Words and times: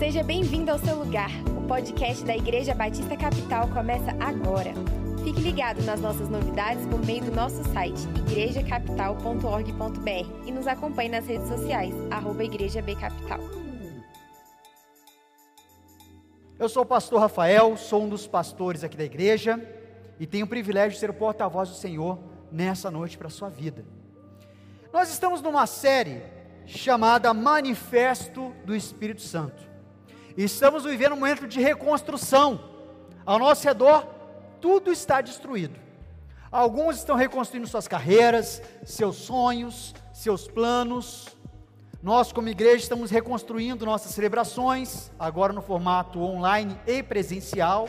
Seja 0.00 0.22
bem-vindo 0.22 0.70
ao 0.70 0.78
seu 0.78 0.96
lugar. 0.96 1.28
O 1.58 1.68
podcast 1.68 2.24
da 2.24 2.34
Igreja 2.34 2.74
Batista 2.74 3.14
Capital 3.18 3.68
começa 3.68 4.12
agora. 4.12 4.72
Fique 5.22 5.42
ligado 5.42 5.82
nas 5.82 6.00
nossas 6.00 6.26
novidades 6.26 6.86
por 6.86 7.04
meio 7.04 7.22
do 7.22 7.30
nosso 7.30 7.62
site 7.64 8.08
igrejacapital.org.br 8.20 10.46
e 10.46 10.52
nos 10.52 10.66
acompanhe 10.66 11.10
nas 11.10 11.26
redes 11.26 11.46
sociais, 11.46 11.94
arroba 12.10 12.42
Igreja 12.42 12.80
B 12.80 12.96
Capital. 12.96 13.40
Eu 16.58 16.70
sou 16.70 16.82
o 16.82 16.86
pastor 16.86 17.20
Rafael, 17.20 17.76
sou 17.76 18.04
um 18.04 18.08
dos 18.08 18.26
pastores 18.26 18.82
aqui 18.82 18.96
da 18.96 19.04
igreja 19.04 19.60
e 20.18 20.26
tenho 20.26 20.46
o 20.46 20.48
privilégio 20.48 20.92
de 20.92 20.98
ser 20.98 21.10
o 21.10 21.14
porta-voz 21.14 21.68
do 21.68 21.74
Senhor 21.74 22.18
nessa 22.50 22.90
noite 22.90 23.18
para 23.18 23.26
a 23.26 23.30
sua 23.30 23.50
vida. 23.50 23.84
Nós 24.94 25.10
estamos 25.10 25.42
numa 25.42 25.66
série 25.66 26.22
chamada 26.64 27.34
Manifesto 27.34 28.54
do 28.64 28.74
Espírito 28.74 29.20
Santo. 29.20 29.68
Estamos 30.36 30.84
vivendo 30.84 31.12
um 31.12 31.16
momento 31.16 31.46
de 31.46 31.60
reconstrução. 31.60 32.60
Ao 33.26 33.38
nosso 33.38 33.64
redor, 33.66 34.06
tudo 34.60 34.92
está 34.92 35.20
destruído. 35.20 35.78
Alguns 36.50 36.96
estão 36.96 37.16
reconstruindo 37.16 37.66
suas 37.66 37.86
carreiras, 37.86 38.62
seus 38.84 39.16
sonhos, 39.16 39.94
seus 40.12 40.48
planos. 40.48 41.28
Nós, 42.02 42.32
como 42.32 42.48
igreja, 42.48 42.82
estamos 42.82 43.10
reconstruindo 43.10 43.84
nossas 43.84 44.12
celebrações, 44.12 45.10
agora 45.18 45.52
no 45.52 45.62
formato 45.62 46.20
online 46.20 46.76
e 46.86 47.02
presencial. 47.02 47.88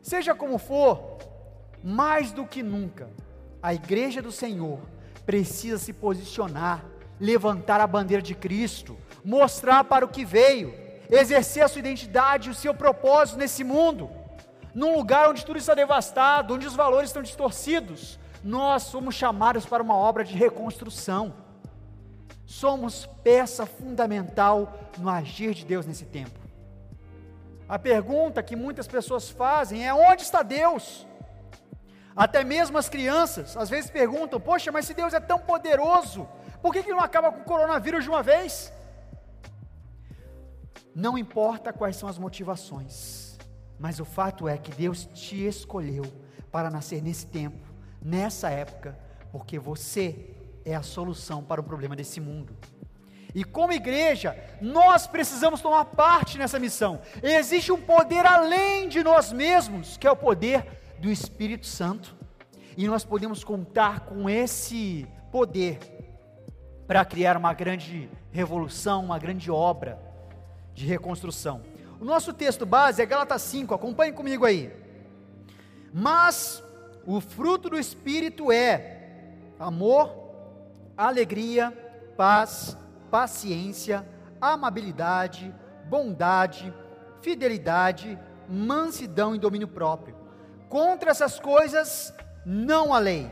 Seja 0.00 0.34
como 0.34 0.56
for, 0.56 1.18
mais 1.82 2.32
do 2.32 2.46
que 2.46 2.62
nunca, 2.62 3.10
a 3.62 3.74
igreja 3.74 4.22
do 4.22 4.32
Senhor 4.32 4.78
precisa 5.26 5.78
se 5.78 5.92
posicionar, 5.92 6.84
levantar 7.18 7.80
a 7.80 7.86
bandeira 7.86 8.22
de 8.22 8.34
Cristo, 8.34 8.96
mostrar 9.24 9.84
para 9.84 10.04
o 10.04 10.08
que 10.08 10.24
veio, 10.24 10.72
exercer 11.10 11.62
a 11.62 11.68
sua 11.68 11.80
identidade, 11.80 12.50
o 12.50 12.54
seu 12.54 12.72
propósito 12.72 13.38
nesse 13.38 13.64
mundo, 13.64 14.10
num 14.74 14.94
lugar 14.94 15.28
onde 15.28 15.44
tudo 15.44 15.58
está 15.58 15.74
devastado, 15.74 16.54
onde 16.54 16.66
os 16.66 16.76
valores 16.76 17.10
estão 17.10 17.22
distorcidos. 17.22 18.18
Nós 18.42 18.84
somos 18.84 19.14
chamados 19.14 19.66
para 19.66 19.82
uma 19.82 19.96
obra 19.96 20.24
de 20.24 20.34
reconstrução. 20.34 21.34
Somos 22.46 23.06
peça 23.22 23.66
fundamental 23.66 24.72
no 24.98 25.08
agir 25.08 25.54
de 25.54 25.64
Deus 25.64 25.86
nesse 25.86 26.04
tempo. 26.04 26.38
A 27.68 27.78
pergunta 27.78 28.42
que 28.42 28.56
muitas 28.56 28.86
pessoas 28.86 29.30
fazem 29.30 29.86
é: 29.86 29.92
onde 29.92 30.22
está 30.22 30.42
Deus? 30.42 31.06
Até 32.16 32.42
mesmo 32.42 32.76
as 32.76 32.88
crianças 32.88 33.56
às 33.56 33.70
vezes 33.70 33.90
perguntam: 33.90 34.40
Poxa, 34.40 34.72
mas 34.72 34.86
se 34.86 34.94
Deus 34.94 35.14
é 35.14 35.20
tão 35.20 35.38
poderoso, 35.38 36.28
por 36.62 36.72
que, 36.72 36.82
que 36.82 36.90
não 36.90 37.00
acaba 37.00 37.30
com 37.30 37.40
o 37.40 37.44
coronavírus 37.44 38.04
de 38.04 38.10
uma 38.10 38.22
vez? 38.22 38.72
Não 40.94 41.16
importa 41.16 41.72
quais 41.72 41.96
são 41.96 42.08
as 42.08 42.18
motivações, 42.18 43.38
mas 43.78 44.00
o 44.00 44.04
fato 44.04 44.48
é 44.48 44.58
que 44.58 44.72
Deus 44.72 45.06
te 45.06 45.46
escolheu 45.46 46.04
para 46.50 46.70
nascer 46.70 47.02
nesse 47.02 47.26
tempo, 47.26 47.72
nessa 48.02 48.50
época, 48.50 48.98
porque 49.30 49.58
você 49.58 50.34
é 50.64 50.74
a 50.74 50.82
solução 50.82 51.42
para 51.42 51.60
o 51.60 51.64
problema 51.64 51.94
desse 51.94 52.20
mundo. 52.20 52.56
E 53.32 53.44
como 53.44 53.72
igreja, 53.72 54.36
nós 54.60 55.06
precisamos 55.06 55.60
tomar 55.60 55.84
parte 55.84 56.36
nessa 56.36 56.58
missão. 56.58 57.00
Existe 57.22 57.70
um 57.70 57.80
poder 57.80 58.26
além 58.26 58.88
de 58.88 59.04
nós 59.04 59.32
mesmos, 59.32 59.96
que 59.96 60.06
é 60.06 60.10
o 60.10 60.16
poder 60.16 60.66
do 60.98 61.08
Espírito 61.08 61.66
Santo. 61.66 62.16
E 62.76 62.88
nós 62.88 63.04
podemos 63.04 63.44
contar 63.44 64.00
com 64.00 64.28
esse 64.28 65.06
poder 65.30 65.78
para 66.88 67.04
criar 67.04 67.36
uma 67.36 67.54
grande 67.54 68.10
revolução, 68.32 69.04
uma 69.04 69.18
grande 69.18 69.48
obra 69.48 70.09
de 70.80 70.86
reconstrução. 70.86 71.60
O 72.00 72.04
nosso 72.06 72.32
texto 72.32 72.64
base 72.64 73.02
é 73.02 73.06
Gálatas 73.06 73.42
5, 73.42 73.74
acompanhe 73.74 74.12
comigo 74.12 74.46
aí. 74.46 74.72
Mas 75.92 76.64
o 77.04 77.20
fruto 77.20 77.68
do 77.68 77.78
Espírito 77.78 78.50
é 78.50 79.26
amor, 79.58 80.10
alegria, 80.96 81.70
paz, 82.16 82.76
paciência, 83.10 84.08
amabilidade, 84.40 85.54
bondade, 85.84 86.72
fidelidade, 87.20 88.18
mansidão 88.48 89.34
e 89.34 89.38
domínio 89.38 89.68
próprio. 89.68 90.16
Contra 90.66 91.10
essas 91.10 91.38
coisas 91.38 92.14
não 92.46 92.94
há 92.94 92.98
lei. 92.98 93.30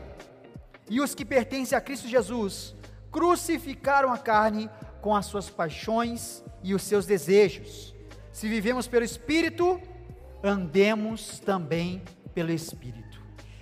E 0.87 1.01
os 1.01 1.15
que 1.15 1.25
pertencem 1.25 1.75
a 1.75 1.81
Cristo 1.81 2.07
Jesus 2.07 2.75
crucificaram 3.11 4.13
a 4.13 4.19
carne 4.19 4.69
com 5.01 5.15
as 5.15 5.25
suas 5.25 5.49
paixões 5.49 6.43
e 6.63 6.73
os 6.73 6.83
seus 6.83 7.05
desejos. 7.05 7.93
Se 8.31 8.47
vivemos 8.47 8.87
pelo 8.87 9.03
Espírito, 9.03 9.81
andemos 10.43 11.39
também 11.39 12.03
pelo 12.33 12.51
Espírito. 12.51 13.21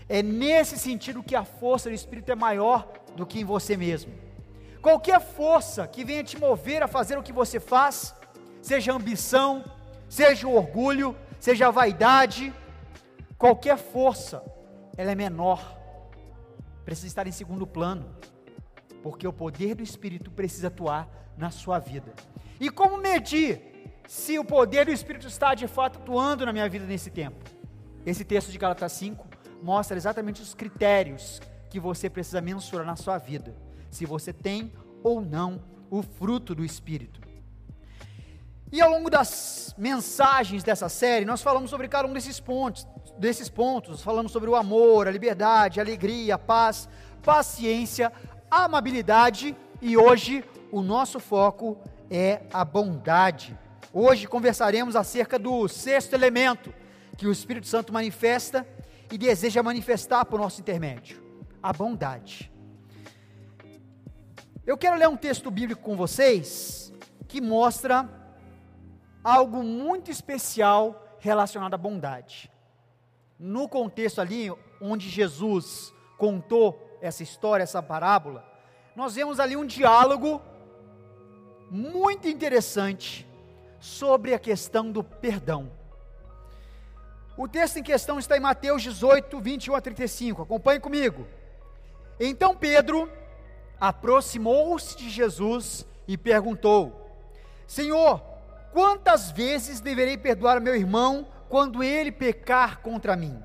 É 0.10 0.24
nesse 0.24 0.78
sentido 0.78 1.24
que 1.24 1.36
a 1.36 1.44
força 1.44 1.90
do 1.90 1.96
Espírito 1.96 2.32
é 2.32 2.36
maior 2.36 2.92
do 3.16 3.26
que 3.26 3.40
em 3.40 3.44
você 3.44 3.76
mesmo. 3.76 4.14
Qualquer 4.82 5.20
força 5.20 5.88
que 5.88 6.06
venha 6.06 6.24
te 6.24 6.38
mover 6.38 6.82
a 6.82 6.88
fazer 6.88 7.18
o 7.18 7.24
que 7.24 7.34
você 7.34 7.60
faz, 7.60 8.16
seja 8.62 8.94
ambição, 8.94 9.66
seja 10.08 10.48
orgulho, 10.48 11.16
seja 11.40 11.72
vaidade, 11.72 12.54
qualquer 13.38 13.78
força, 13.78 14.44
ela 14.96 15.12
é 15.12 15.16
menor, 15.16 15.78
precisa 16.86 17.08
estar 17.08 17.28
em 17.28 17.32
segundo 17.32 17.68
plano, 17.68 18.16
porque 19.04 19.28
o 19.28 19.34
poder 19.34 19.76
do 19.76 19.84
Espírito 19.84 20.32
precisa 20.32 20.68
atuar 20.68 21.10
na 21.38 21.52
sua 21.52 21.80
vida. 21.80 22.14
E 22.60 22.70
como 22.70 22.98
medir 22.98 23.62
se 24.08 24.40
o 24.40 24.44
poder 24.44 24.86
do 24.86 24.92
Espírito 24.92 25.28
está 25.28 25.54
de 25.54 25.68
fato 25.68 26.00
atuando 26.00 26.46
na 26.46 26.54
minha 26.54 26.68
vida 26.68 26.86
nesse 26.86 27.10
tempo? 27.10 27.44
Esse 28.06 28.24
texto 28.24 28.52
de 28.52 28.58
Galatas 28.58 28.92
5 28.94 29.28
mostra 29.62 29.98
exatamente 29.98 30.42
os 30.42 30.54
critérios 30.54 31.42
que 31.70 31.80
você 31.80 32.10
precisa 32.10 32.42
mensurar 32.42 32.86
na 32.86 32.96
sua 32.96 33.18
vida, 33.18 33.56
se 33.92 34.06
você 34.06 34.32
tem 34.32 34.72
ou 35.04 35.22
não 35.22 35.62
o 35.90 36.02
fruto 36.02 36.56
do 36.56 36.64
Espírito. 36.64 37.22
E 38.72 38.82
ao 38.82 38.90
longo 38.90 39.10
das 39.10 39.74
mensagens 39.78 40.64
dessa 40.64 40.90
série, 40.90 41.24
nós 41.24 41.42
falamos 41.42 41.70
sobre 41.70 41.88
cada 41.88 42.08
um 42.08 42.14
desses 42.14 42.40
pontos, 42.40 42.86
desses 43.18 43.48
pontos, 43.48 44.02
falamos 44.02 44.32
sobre 44.32 44.50
o 44.50 44.56
amor, 44.56 45.08
a 45.08 45.12
liberdade, 45.12 45.80
a 45.80 45.84
alegria, 45.84 46.36
a 46.36 46.40
paz, 46.40 46.90
paciência, 47.24 48.12
amabilidade 48.52 49.56
e 49.82 49.96
hoje 49.96 50.44
o 50.72 50.82
nosso 50.82 51.20
foco 51.20 51.78
é 52.10 52.42
a 52.52 52.64
bondade. 52.64 53.58
Hoje 53.94 54.28
conversaremos 54.28 54.96
acerca 54.96 55.40
do 55.40 55.68
sexto 55.68 56.14
elemento 56.14 56.74
que 57.18 57.28
o 57.28 57.32
Espírito 57.32 57.68
Santo 57.68 57.94
manifesta 57.94 58.68
e 59.12 59.18
deseja 59.18 59.64
manifestar 59.64 60.26
por 60.26 60.40
nosso 60.40 60.62
intermédio: 60.62 61.22
a 61.62 61.72
bondade. 61.72 62.52
Eu 64.66 64.78
quero 64.78 64.98
ler 64.98 65.08
um 65.08 65.16
texto 65.16 65.50
bíblico 65.50 65.82
com 65.82 65.96
vocês 65.96 66.94
que 67.28 67.40
mostra 67.40 68.10
algo 69.24 69.64
muito 69.64 70.12
especial 70.12 71.18
relacionado 71.20 71.74
à 71.74 71.78
bondade. 71.78 72.52
No 73.40 73.70
contexto 73.70 74.20
ali 74.20 74.52
onde 74.82 75.10
Jesus 75.10 75.94
contou 76.18 76.98
essa 77.02 77.24
história, 77.24 77.64
essa 77.64 77.82
parábola, 77.82 78.46
nós 78.96 79.16
vemos 79.16 79.40
ali 79.40 79.56
um 79.56 79.66
diálogo 79.66 80.42
muito 81.70 82.28
interessante 82.28 83.28
sobre 83.80 84.34
a 84.34 84.40
questão 84.40 84.92
do 84.92 85.04
perdão. 85.04 85.72
O 87.38 87.48
texto 87.48 87.78
em 87.78 87.84
questão 87.84 88.18
está 88.18 88.36
em 88.36 88.40
Mateus 88.40 88.82
18, 88.82 89.40
21 89.40 89.76
a 89.76 89.82
35. 89.82 90.42
Acompanhe 90.42 90.80
comigo. 90.80 91.28
Então 92.20 92.56
Pedro 92.56 93.12
aproximou-se 93.80 94.98
de 94.98 95.10
Jesus 95.10 95.86
e 96.08 96.18
perguntou: 96.18 97.12
Senhor, 97.68 98.24
quantas 98.74 99.30
vezes 99.30 99.80
deverei 99.80 100.18
perdoar 100.18 100.60
meu 100.60 100.76
irmão 100.76 101.28
quando 101.48 101.84
ele 101.84 102.12
pecar 102.12 102.80
contra 102.80 103.16
mim? 103.16 103.44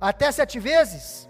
Até 0.00 0.32
sete 0.32 0.58
vezes? 0.58 1.28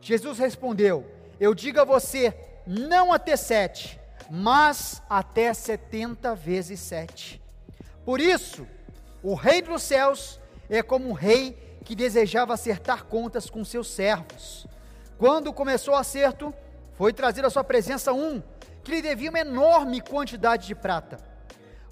Jesus 0.00 0.38
respondeu: 0.38 1.04
Eu 1.38 1.54
digo 1.54 1.80
a 1.80 1.84
você, 1.84 2.34
não 2.66 3.12
até 3.12 3.36
sete, 3.36 4.00
mas 4.30 5.02
até 5.08 5.52
setenta 5.54 6.34
vezes 6.34 6.80
sete. 6.80 7.40
Por 8.04 8.20
isso, 8.20 8.66
o 9.22 9.34
rei 9.34 9.62
dos 9.62 9.82
céus 9.82 10.40
é 10.68 10.82
como 10.82 11.08
um 11.08 11.12
rei 11.12 11.80
que 11.84 11.94
desejava 11.94 12.54
acertar 12.54 13.04
contas 13.04 13.48
com 13.48 13.64
seus 13.64 13.88
servos. 13.90 14.66
Quando 15.16 15.52
começou 15.52 15.94
o 15.94 15.96
acerto, 15.96 16.52
foi 16.94 17.12
trazido 17.12 17.46
à 17.46 17.50
sua 17.50 17.64
presença 17.64 18.12
um 18.12 18.42
que 18.84 18.90
lhe 18.90 19.02
devia 19.02 19.30
uma 19.30 19.40
enorme 19.40 20.00
quantidade 20.00 20.66
de 20.66 20.74
prata. 20.74 21.18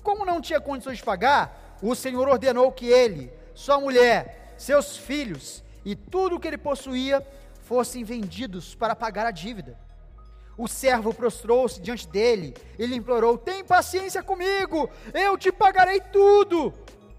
Como 0.02 0.24
não 0.24 0.40
tinha 0.40 0.60
condições 0.60 0.98
de 0.98 1.04
pagar, 1.04 1.76
o 1.82 1.94
Senhor 1.94 2.28
ordenou 2.28 2.70
que 2.72 2.86
ele, 2.86 3.32
sua 3.54 3.80
mulher, 3.80 4.54
seus 4.56 4.96
filhos 4.96 5.62
e 5.84 5.94
tudo 5.94 6.36
o 6.36 6.40
que 6.40 6.48
ele 6.48 6.58
possuía 6.58 7.26
fossem 7.62 8.04
vendidos 8.04 8.74
para 8.74 8.94
pagar 8.94 9.26
a 9.26 9.30
dívida. 9.30 9.78
O 10.56 10.66
servo 10.66 11.12
prostrou-se 11.12 11.80
diante 11.80 12.08
dele. 12.08 12.54
Ele 12.78 12.96
implorou: 12.96 13.36
Tem 13.36 13.64
paciência 13.64 14.22
comigo, 14.22 14.88
eu 15.12 15.36
te 15.36 15.52
pagarei 15.52 16.00
tudo. 16.00 16.72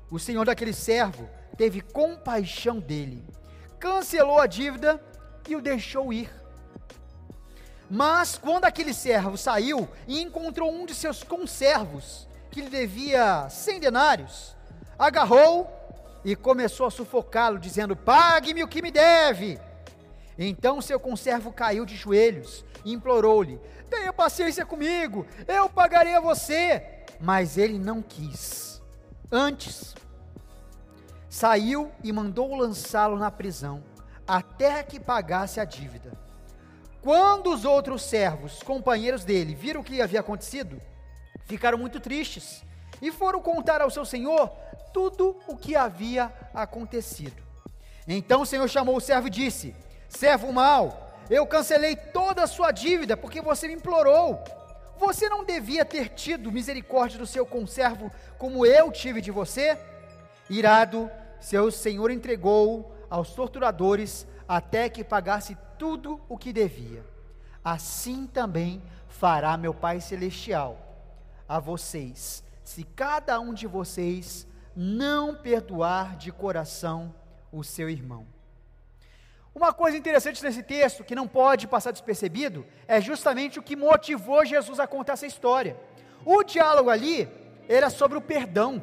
O 0.10 0.18
senhor 0.18 0.46
daquele 0.46 0.74
servo 0.74 1.30
teve 1.58 1.82
compaixão 1.82 2.80
dele, 2.80 3.24
cancelou 3.80 4.40
a 4.40 4.48
dívida 4.48 5.04
e 5.48 5.56
o 5.56 5.62
deixou 5.62 6.14
ir. 6.14 6.32
Mas 7.90 8.38
quando 8.38 8.66
aquele 8.66 8.94
servo 8.94 9.38
saiu 9.38 9.88
e 10.08 10.22
encontrou 10.22 10.72
um 10.72 10.86
de 10.86 10.94
seus 10.94 11.24
conservos, 11.24 12.28
que 12.52 12.62
lhe 12.62 12.70
devia 12.70 13.50
cem 13.50 13.80
denários, 13.80 14.56
agarrou 14.98 15.70
e 16.26 16.36
começou 16.36 16.86
a 16.86 16.92
sufocá-lo, 16.92 17.60
dizendo: 17.60 17.96
Pague-me 17.96 18.64
o 18.64 18.68
que 18.68 18.82
me 18.82 18.92
deve. 18.92 19.60
Então 20.38 20.82
seu 20.82 21.00
conservo 21.00 21.52
caiu 21.52 21.86
de 21.86 21.96
joelhos 21.96 22.64
e 22.86 22.94
implorou-lhe: 22.94 23.60
Tenha 23.90 24.14
paciência 24.14 24.66
comigo, 24.66 25.26
eu 25.48 25.70
pagarei 25.70 26.16
a 26.16 26.22
você. 26.22 26.84
Mas 27.20 27.58
ele 27.58 27.80
não 27.80 28.02
quis. 28.02 28.82
Antes, 29.32 29.96
saiu 31.28 31.92
e 32.04 32.12
mandou 32.12 32.56
lançá-lo 32.56 33.18
na 33.18 33.32
prisão, 33.32 33.84
até 34.28 34.84
que 34.84 35.00
pagasse 35.00 35.60
a 35.60 35.66
dívida. 35.66 36.12
Quando 37.02 37.54
os 37.54 37.66
outros 37.66 38.04
servos, 38.04 38.62
companheiros 38.62 39.24
dele, 39.24 39.56
viram 39.56 39.82
o 39.82 39.84
que 39.84 40.02
havia 40.02 40.20
acontecido, 40.20 40.80
ficaram 41.46 41.78
muito 41.78 42.00
tristes 42.00 42.64
e 43.02 43.12
foram 43.12 43.42
contar 43.42 43.82
ao 43.82 43.90
seu 43.90 44.06
senhor 44.06 44.50
tudo 44.94 45.38
o 45.48 45.56
que 45.56 45.76
havia 45.76 46.32
acontecido. 46.54 47.42
Então 48.08 48.42
o 48.42 48.46
senhor 48.46 48.68
chamou 48.68 48.98
o 48.98 49.02
servo 49.02 49.28
e 49.28 49.32
disse: 49.32 49.76
Servo 50.10 50.52
mau, 50.52 51.12
eu 51.30 51.46
cancelei 51.46 51.96
toda 51.96 52.44
a 52.44 52.48
sua 52.48 52.72
dívida 52.72 53.18
porque 53.18 53.42
você 53.42 53.68
me 53.68 53.74
implorou. 53.74 54.42
Você 54.98 55.30
não 55.30 55.44
devia 55.44 55.86
ter 55.86 56.10
tido 56.10 56.52
misericórdia 56.52 57.20
do 57.20 57.28
seu 57.28 57.46
conservo 57.46 58.12
como 58.38 58.66
eu 58.66 58.92
tive 58.92 59.22
de 59.22 59.32
você? 59.32 59.78
Irado, 60.50 61.12
seu 61.40 61.70
senhor 61.72 62.10
entregou 62.10 62.96
aos 63.10 63.34
torturadores 63.34 64.26
até 64.48 64.90
que 64.90 65.04
pagasse 65.04 65.58
tudo 65.78 66.20
o 66.28 66.38
que 66.38 66.52
devia. 66.52 67.06
Assim 67.64 68.26
também 68.26 68.82
fará 69.08 69.58
meu 69.58 69.74
Pai 69.74 70.00
Celestial 70.00 70.78
a 71.48 71.60
vocês, 71.60 72.44
se 72.64 72.84
cada 72.84 73.40
um 73.40 73.54
de 73.54 73.68
vocês 73.68 74.48
não 74.76 75.36
perdoar 75.36 76.16
de 76.18 76.32
coração 76.32 77.14
o 77.52 77.64
seu 77.64 77.90
irmão. 77.90 78.37
Uma 79.58 79.74
coisa 79.74 79.98
interessante 79.98 80.44
nesse 80.44 80.62
texto, 80.62 81.04
que 81.04 81.16
não 81.16 81.28
pode 81.28 81.66
passar 81.66 81.90
despercebido, 81.90 82.64
é 82.88 83.02
justamente 83.02 83.58
o 83.58 83.64
que 83.64 83.76
motivou 83.76 84.46
Jesus 84.46 84.80
a 84.80 84.86
contar 84.86 85.14
essa 85.14 85.26
história. 85.26 85.76
O 86.24 86.44
diálogo 86.44 86.92
ali 86.92 87.28
era 87.68 87.90
sobre 87.90 88.20
o 88.20 88.22
perdão. 88.22 88.80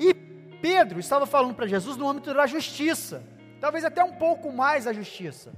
E 0.00 0.12
Pedro 0.12 0.98
estava 0.98 1.26
falando 1.26 1.54
para 1.54 1.68
Jesus 1.68 1.96
no 1.96 2.08
âmbito 2.08 2.34
da 2.34 2.44
justiça, 2.44 3.22
talvez 3.60 3.84
até 3.84 4.02
um 4.02 4.14
pouco 4.14 4.52
mais 4.52 4.86
da 4.86 4.92
justiça. 4.92 5.52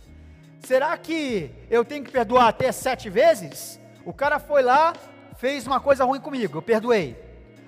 Será 0.61 0.95
que 0.99 1.51
eu 1.71 1.83
tenho 1.83 2.05
que 2.05 2.13
perdoar 2.13 2.49
até 2.49 2.71
sete 2.73 3.09
vezes? 3.09 3.81
O 4.05 4.13
cara 4.13 4.39
foi 4.39 4.63
lá, 4.63 4.93
fez 5.39 5.67
uma 5.67 5.81
coisa 5.81 6.05
ruim 6.05 6.21
comigo, 6.21 6.59
eu 6.59 6.63
perdoei. 6.63 7.17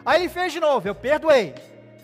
Aí 0.05 0.25
ele 0.25 0.29
fez 0.29 0.53
de 0.53 0.61
novo, 0.61 0.87
eu 0.87 0.95
perdoei. 0.95 1.55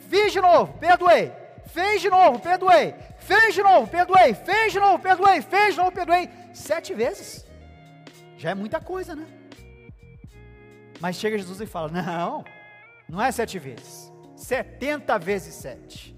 Fiz 0.08 0.32
de 0.32 0.40
novo, 0.40 0.72
perdoei. 0.78 1.30
Fez 1.66 2.00
de 2.00 2.08
novo, 2.08 2.38
perdoei. 2.38 2.94
Fez 3.24 3.54
de 3.54 3.62
novo, 3.62 3.86
perdoei. 3.88 4.34
Fez 4.34 4.72
de 4.72 4.80
novo, 4.80 5.02
perdoei. 5.02 5.40
Fez 5.40 5.74
de 5.74 5.80
novo, 5.80 5.92
perdoei. 5.92 6.28
Sete 6.52 6.94
vezes. 6.94 7.46
Já 8.36 8.50
é 8.50 8.54
muita 8.54 8.80
coisa, 8.80 9.14
né? 9.14 9.26
Mas 11.00 11.16
chega 11.16 11.38
Jesus 11.38 11.60
e 11.60 11.66
fala: 11.66 11.88
Não, 11.88 12.44
não 13.08 13.22
é 13.22 13.30
sete 13.30 13.58
vezes. 13.58 14.12
Setenta 14.36 15.18
vezes 15.18 15.54
sete. 15.54 16.16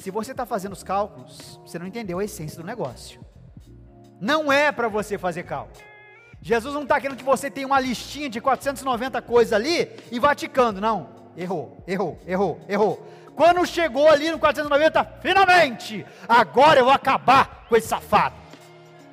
Se 0.00 0.10
você 0.10 0.32
está 0.32 0.44
fazendo 0.44 0.72
os 0.72 0.82
cálculos, 0.82 1.60
você 1.64 1.78
não 1.78 1.86
entendeu 1.86 2.18
a 2.18 2.24
essência 2.24 2.60
do 2.60 2.66
negócio. 2.66 3.24
Não 4.20 4.52
é 4.52 4.72
para 4.72 4.88
você 4.88 5.16
fazer 5.16 5.44
cálculo. 5.44 5.84
Jesus 6.40 6.74
não 6.74 6.82
está 6.82 7.00
querendo 7.00 7.16
que 7.16 7.24
você 7.24 7.48
tenha 7.48 7.66
uma 7.66 7.78
listinha 7.78 8.28
de 8.28 8.40
490 8.40 9.22
coisas 9.22 9.52
ali 9.52 9.88
e 10.10 10.18
vá 10.18 10.34
ticando, 10.34 10.80
não. 10.80 11.30
Errou, 11.36 11.82
errou, 11.86 12.18
errou, 12.26 12.60
errou. 12.68 13.06
Quando 13.34 13.66
chegou 13.66 14.08
ali 14.08 14.30
no 14.30 14.38
490, 14.38 15.04
finalmente, 15.20 16.04
agora 16.28 16.80
eu 16.80 16.84
vou 16.84 16.92
acabar 16.92 17.66
com 17.68 17.76
esse 17.76 17.88
safado. 17.88 18.36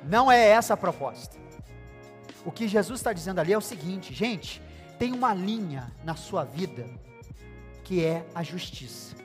Não 0.04 0.30
é 0.30 0.48
essa 0.48 0.74
a 0.74 0.76
proposta. 0.76 1.36
O 2.44 2.50
que 2.50 2.68
Jesus 2.68 3.00
está 3.00 3.12
dizendo 3.12 3.40
ali 3.40 3.52
é 3.52 3.58
o 3.58 3.62
seguinte, 3.62 4.14
gente, 4.14 4.62
tem 4.98 5.12
uma 5.12 5.32
linha 5.32 5.90
na 6.04 6.14
sua 6.14 6.44
vida 6.44 6.86
que 7.84 8.04
é 8.04 8.24
a 8.34 8.42
justiça. 8.42 9.16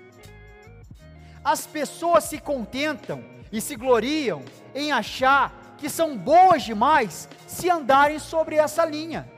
As 1.44 1.68
pessoas 1.68 2.24
se 2.24 2.40
contentam 2.40 3.24
e 3.52 3.62
se 3.62 3.76
gloriam 3.76 4.42
em 4.74 4.92
achar 4.92 5.76
que 5.78 5.90
são 5.90 6.18
boas 6.18 6.64
demais 6.64 7.30
se 7.46 7.70
andarem 7.70 8.18
sobre 8.18 8.56
essa 8.56 8.84
linha. 8.86 9.30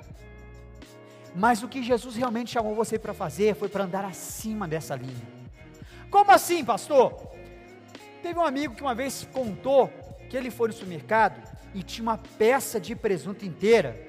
Mas 1.36 1.62
o 1.62 1.68
que 1.68 1.83
Jesus 1.83 2.15
realmente 2.15 2.51
chamou 2.51 2.74
você 2.74 2.98
para 2.98 3.13
fazer 3.13 3.56
foi 3.56 3.68
para 3.68 3.83
andar 3.83 4.06
acima 4.06 4.68
dessa 4.68 4.95
linha. 4.95 5.36
Como 6.09 6.31
assim, 6.31 6.63
pastor? 6.63 7.13
Teve 8.21 8.39
um 8.39 8.45
amigo 8.45 8.75
que 8.75 8.81
uma 8.81 8.95
vez 8.95 9.27
contou 9.31 9.92
que 10.30 10.36
ele 10.36 10.51
foi 10.51 10.68
no 10.69 10.74
supermercado 10.74 11.42
e 11.74 11.83
tinha 11.83 12.04
uma 12.04 12.18
peça 12.18 12.80
de 12.80 12.95
presunto 12.95 13.45
inteira. 13.45 14.00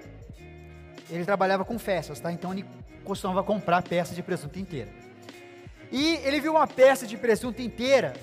Ele 1.11 1.25
trabalhava 1.25 1.65
com 1.65 1.79
festas, 1.79 2.21
tá? 2.21 2.33
Então 2.33 2.53
ele 2.53 2.65
costumava 3.05 3.43
comprar 3.43 3.83
peças 3.83 4.15
de 4.15 4.23
presunto 4.23 4.59
inteira. 4.59 4.91
E 5.91 6.17
ele 6.25 6.41
viu 6.41 6.53
uma 6.53 6.67
peça 6.67 7.07
de 7.07 7.17
presunto 7.17 7.63
inteira 7.63 8.15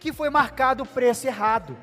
que 0.00 0.12
foi 0.12 0.28
marcado 0.30 0.82
o 0.82 0.86
preço 0.86 1.26
errado. 1.26 1.76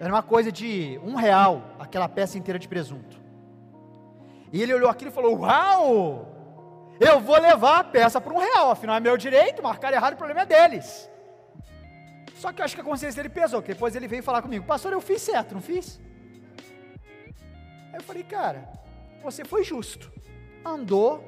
Era 0.00 0.12
uma 0.12 0.22
coisa 0.22 0.50
de 0.50 0.98
um 1.04 1.14
real, 1.14 1.76
aquela 1.78 2.08
peça 2.08 2.38
inteira 2.38 2.58
de 2.58 2.66
presunto. 2.66 3.20
E 4.52 4.60
ele 4.60 4.74
olhou 4.74 4.90
aquilo 4.90 5.10
e 5.10 5.14
falou: 5.14 5.38
Uau! 5.40 6.41
Eu 7.08 7.18
vou 7.18 7.38
levar 7.40 7.80
a 7.80 7.84
peça 7.84 8.20
para 8.20 8.32
um 8.32 8.38
real, 8.38 8.70
afinal 8.70 8.96
é 8.96 9.00
meu 9.00 9.16
direito, 9.16 9.60
marcar 9.60 9.92
errado, 9.92 10.12
o 10.14 10.16
problema 10.16 10.42
é 10.42 10.46
deles. 10.46 11.10
Só 12.36 12.52
que 12.52 12.60
eu 12.60 12.64
acho 12.64 12.76
que 12.76 12.80
a 12.80 12.84
consciência 12.84 13.20
dele 13.20 13.34
pesou, 13.34 13.60
porque 13.60 13.74
depois 13.74 13.96
ele 13.96 14.06
veio 14.06 14.22
falar 14.22 14.40
comigo: 14.40 14.64
Pastor, 14.64 14.92
eu 14.92 15.00
fiz 15.00 15.20
certo, 15.20 15.54
não 15.54 15.60
fiz? 15.60 16.00
Aí 17.92 17.98
eu 17.98 18.02
falei: 18.02 18.22
Cara, 18.22 18.68
você 19.20 19.44
foi 19.44 19.64
justo, 19.64 20.12
andou 20.64 21.26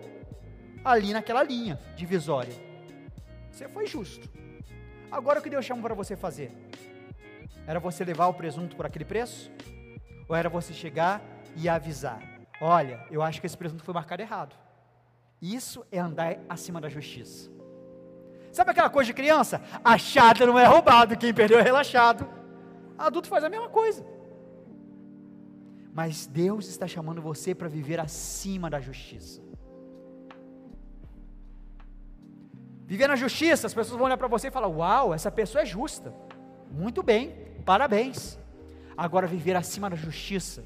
ali 0.85 1.13
naquela 1.13 1.43
linha 1.43 1.77
divisória. 1.97 2.55
Você 3.51 3.69
foi 3.69 3.87
justo. 3.87 4.29
Agora 5.11 5.41
o 5.41 5.43
que 5.43 5.51
Deus 5.51 5.65
chama 5.65 5.83
para 5.83 5.95
você 5.95 6.15
fazer? 6.17 6.53
Era 7.67 7.81
você 7.81 8.05
levar 8.05 8.27
o 8.27 8.35
presunto 8.35 8.77
por 8.77 8.87
aquele 8.87 9.05
preço? 9.05 9.51
Ou 10.29 10.37
era 10.37 10.49
você 10.49 10.73
chegar 10.73 11.21
e 11.57 11.69
avisar: 11.69 12.23
olha, 12.61 13.05
eu 13.11 13.23
acho 13.23 13.41
que 13.41 13.47
esse 13.47 13.57
presunto 13.57 13.83
foi 13.83 13.95
marcado 13.95 14.23
errado. 14.23 14.64
Isso 15.45 15.85
é 15.93 15.99
andar 15.99 16.39
acima 16.49 16.81
da 16.81 16.89
justiça. 16.89 17.51
Sabe 18.51 18.71
aquela 18.71 18.89
coisa 18.89 19.09
de 19.09 19.15
criança? 19.15 19.61
Achado 19.85 20.47
não 20.47 20.59
é 20.59 20.65
roubado, 20.65 21.17
quem 21.19 21.35
perdeu 21.35 21.59
é 21.59 21.63
relaxado. 21.63 22.27
Adulto 22.97 23.29
faz 23.29 23.45
a 23.45 23.51
mesma 23.51 23.69
coisa. 23.69 24.07
Mas 25.93 26.27
Deus 26.27 26.67
está 26.69 26.87
chamando 26.87 27.21
você 27.21 27.55
para 27.55 27.69
viver 27.69 28.01
acima 28.01 28.71
da 28.71 28.81
justiça. 28.81 29.43
Viver 32.87 33.09
na 33.09 33.17
justiça, 33.17 33.67
as 33.67 33.75
pessoas 33.75 33.99
vão 33.99 34.07
olhar 34.07 34.17
para 34.17 34.29
você 34.29 34.49
e 34.49 34.51
falar: 34.51 34.69
Uau, 34.69 35.13
essa 35.13 35.31
pessoa 35.31 35.63
é 35.63 35.67
justa. 35.67 36.15
Muito 36.71 37.03
bem, 37.03 37.45
Parabéns. 37.65 38.39
Agora, 38.97 39.27
viver 39.27 39.57
acima 39.57 39.89
da 39.89 39.97
justiça, 39.97 40.65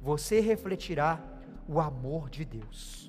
você 0.00 0.40
refletirá 0.40 1.20
o 1.68 1.80
amor 1.80 2.30
de 2.30 2.44
Deus. 2.44 3.05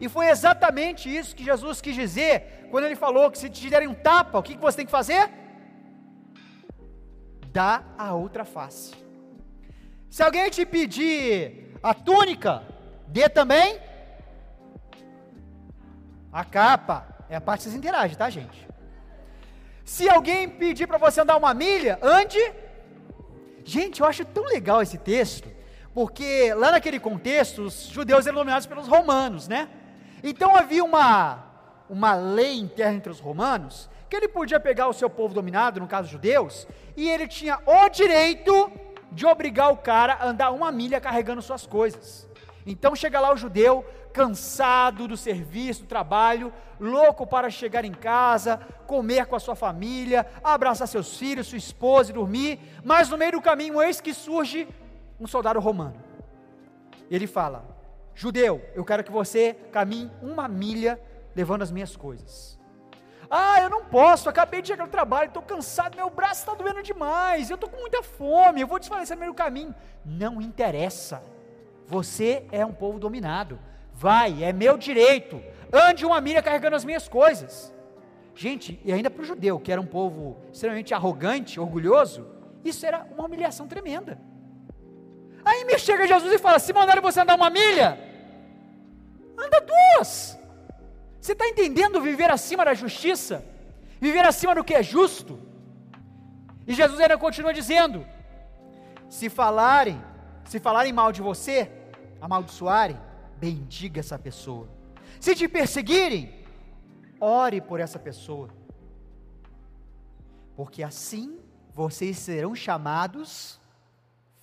E 0.00 0.08
foi 0.08 0.28
exatamente 0.28 1.14
isso 1.14 1.36
que 1.36 1.44
Jesus 1.44 1.80
quis 1.80 1.94
dizer 1.94 2.68
quando 2.70 2.84
ele 2.84 2.96
falou 2.96 3.30
que 3.30 3.38
se 3.38 3.50
te 3.50 3.68
derem 3.68 3.88
um 3.88 3.94
tapa, 3.94 4.38
o 4.38 4.42
que 4.42 4.56
você 4.56 4.78
tem 4.78 4.86
que 4.86 4.92
fazer? 4.92 5.30
Dá 7.52 7.82
a 7.98 8.14
outra 8.14 8.44
face. 8.44 8.94
Se 10.08 10.22
alguém 10.22 10.48
te 10.50 10.64
pedir 10.64 11.76
a 11.82 11.92
túnica, 11.92 12.62
dê 13.08 13.28
também 13.28 13.78
a 16.32 16.44
capa. 16.44 17.06
É 17.28 17.36
a 17.36 17.40
parte 17.40 17.58
que 17.58 17.64
vocês 17.64 17.76
interagem, 17.76 18.16
tá, 18.16 18.30
gente? 18.30 18.68
Se 19.84 20.08
alguém 20.08 20.48
pedir 20.48 20.86
para 20.86 20.98
você 20.98 21.20
andar 21.20 21.36
uma 21.36 21.52
milha, 21.52 21.98
ande. 22.02 22.38
Gente, 23.64 24.00
eu 24.00 24.06
acho 24.06 24.24
tão 24.24 24.44
legal 24.44 24.80
esse 24.80 24.96
texto, 24.96 25.48
porque 25.92 26.54
lá 26.54 26.70
naquele 26.70 26.98
contexto, 26.98 27.62
os 27.62 27.88
judeus 27.88 28.26
eram 28.26 28.38
dominados 28.38 28.66
pelos 28.66 28.88
romanos, 28.88 29.46
né? 29.46 29.68
Então 30.22 30.54
havia 30.54 30.84
uma, 30.84 31.44
uma 31.88 32.14
lei 32.14 32.58
interna 32.58 32.96
entre 32.96 33.12
os 33.12 33.20
romanos, 33.20 33.88
que 34.08 34.16
ele 34.16 34.28
podia 34.28 34.58
pegar 34.58 34.88
o 34.88 34.92
seu 34.92 35.08
povo 35.08 35.34
dominado, 35.34 35.80
no 35.80 35.86
caso 35.86 36.08
judeus, 36.08 36.66
e 36.96 37.08
ele 37.08 37.28
tinha 37.28 37.58
o 37.64 37.88
direito 37.88 38.70
de 39.12 39.26
obrigar 39.26 39.72
o 39.72 39.76
cara 39.76 40.14
a 40.14 40.28
andar 40.28 40.50
uma 40.50 40.70
milha 40.70 41.00
carregando 41.00 41.42
suas 41.42 41.66
coisas. 41.66 42.28
Então 42.66 42.94
chega 42.94 43.20
lá 43.20 43.32
o 43.32 43.36
judeu, 43.36 43.84
cansado 44.12 45.08
do 45.08 45.16
serviço, 45.16 45.82
do 45.82 45.88
trabalho, 45.88 46.52
louco 46.78 47.26
para 47.26 47.50
chegar 47.50 47.84
em 47.84 47.92
casa, 47.92 48.60
comer 48.86 49.26
com 49.26 49.36
a 49.36 49.40
sua 49.40 49.54
família, 49.54 50.26
abraçar 50.42 50.86
seus 50.88 51.16
filhos, 51.16 51.46
sua 51.46 51.58
esposa 51.58 52.10
e 52.10 52.14
dormir, 52.14 52.60
mas 52.84 53.08
no 53.08 53.16
meio 53.16 53.32
do 53.32 53.40
caminho, 53.40 53.80
eis 53.80 54.00
que 54.00 54.12
surge 54.12 54.68
um 55.18 55.26
soldado 55.26 55.60
romano. 55.60 55.94
Ele 57.10 57.26
fala: 57.26 57.64
Judeu, 58.20 58.62
eu 58.74 58.84
quero 58.84 59.02
que 59.02 59.10
você 59.10 59.54
caminhe 59.72 60.10
uma 60.20 60.46
milha 60.46 61.00
levando 61.34 61.62
as 61.62 61.70
minhas 61.72 61.96
coisas. 61.96 62.60
Ah, 63.30 63.62
eu 63.62 63.70
não 63.70 63.82
posso, 63.82 64.28
acabei 64.28 64.60
de 64.60 64.68
chegar 64.68 64.84
no 64.84 64.90
trabalho, 64.90 65.28
estou 65.28 65.42
cansado, 65.42 65.96
meu 65.96 66.10
braço 66.10 66.42
está 66.42 66.52
doendo 66.52 66.82
demais, 66.82 67.48
eu 67.48 67.54
estou 67.54 67.70
com 67.70 67.78
muita 67.78 68.02
fome, 68.02 68.60
eu 68.60 68.66
vou 68.66 68.78
desfalecer 68.78 69.16
no 69.16 69.20
meio 69.20 69.32
do 69.32 69.36
caminho. 69.36 69.74
Não 70.04 70.38
interessa, 70.42 71.22
você 71.86 72.44
é 72.52 72.62
um 72.62 72.74
povo 72.74 72.98
dominado, 72.98 73.58
vai, 73.94 74.44
é 74.44 74.52
meu 74.52 74.76
direito, 74.76 75.42
ande 75.72 76.04
uma 76.04 76.20
milha 76.20 76.42
carregando 76.42 76.76
as 76.76 76.84
minhas 76.84 77.08
coisas. 77.08 77.72
Gente, 78.34 78.78
e 78.84 78.92
ainda 78.92 79.10
para 79.10 79.22
o 79.22 79.24
judeu, 79.24 79.58
que 79.58 79.72
era 79.72 79.80
um 79.80 79.86
povo 79.86 80.36
extremamente 80.52 80.92
arrogante, 80.92 81.58
orgulhoso, 81.58 82.26
isso 82.62 82.84
era 82.84 83.02
uma 83.16 83.24
humilhação 83.24 83.66
tremenda. 83.66 84.20
Aí 85.42 85.64
me 85.64 85.78
chega 85.78 86.06
Jesus 86.06 86.30
e 86.34 86.38
fala: 86.38 86.58
se 86.58 86.70
mandaram 86.70 87.00
você 87.00 87.20
andar 87.20 87.34
uma 87.34 87.48
milha, 87.48 88.09
anda 89.44 89.60
duas. 89.60 90.38
Você 91.20 91.32
está 91.32 91.46
entendendo 91.46 92.00
viver 92.00 92.30
acima 92.30 92.64
da 92.64 92.74
justiça? 92.74 93.44
Viver 94.00 94.24
acima 94.24 94.54
do 94.54 94.64
que 94.64 94.74
é 94.74 94.82
justo? 94.82 95.38
E 96.66 96.74
Jesus 96.74 96.98
ainda 97.00 97.18
continua 97.18 97.52
dizendo: 97.52 98.06
se 99.08 99.28
falarem, 99.28 100.02
se 100.44 100.58
falarem 100.58 100.92
mal 100.92 101.12
de 101.12 101.20
você, 101.20 101.70
amaldiçoarem, 102.20 102.98
bendiga 103.36 104.00
essa 104.00 104.18
pessoa. 104.18 104.68
Se 105.18 105.34
te 105.34 105.46
perseguirem, 105.46 106.44
ore 107.20 107.60
por 107.60 107.80
essa 107.80 107.98
pessoa. 107.98 108.48
Porque 110.56 110.82
assim 110.82 111.38
vocês 111.72 112.18
serão 112.18 112.54
chamados 112.54 113.60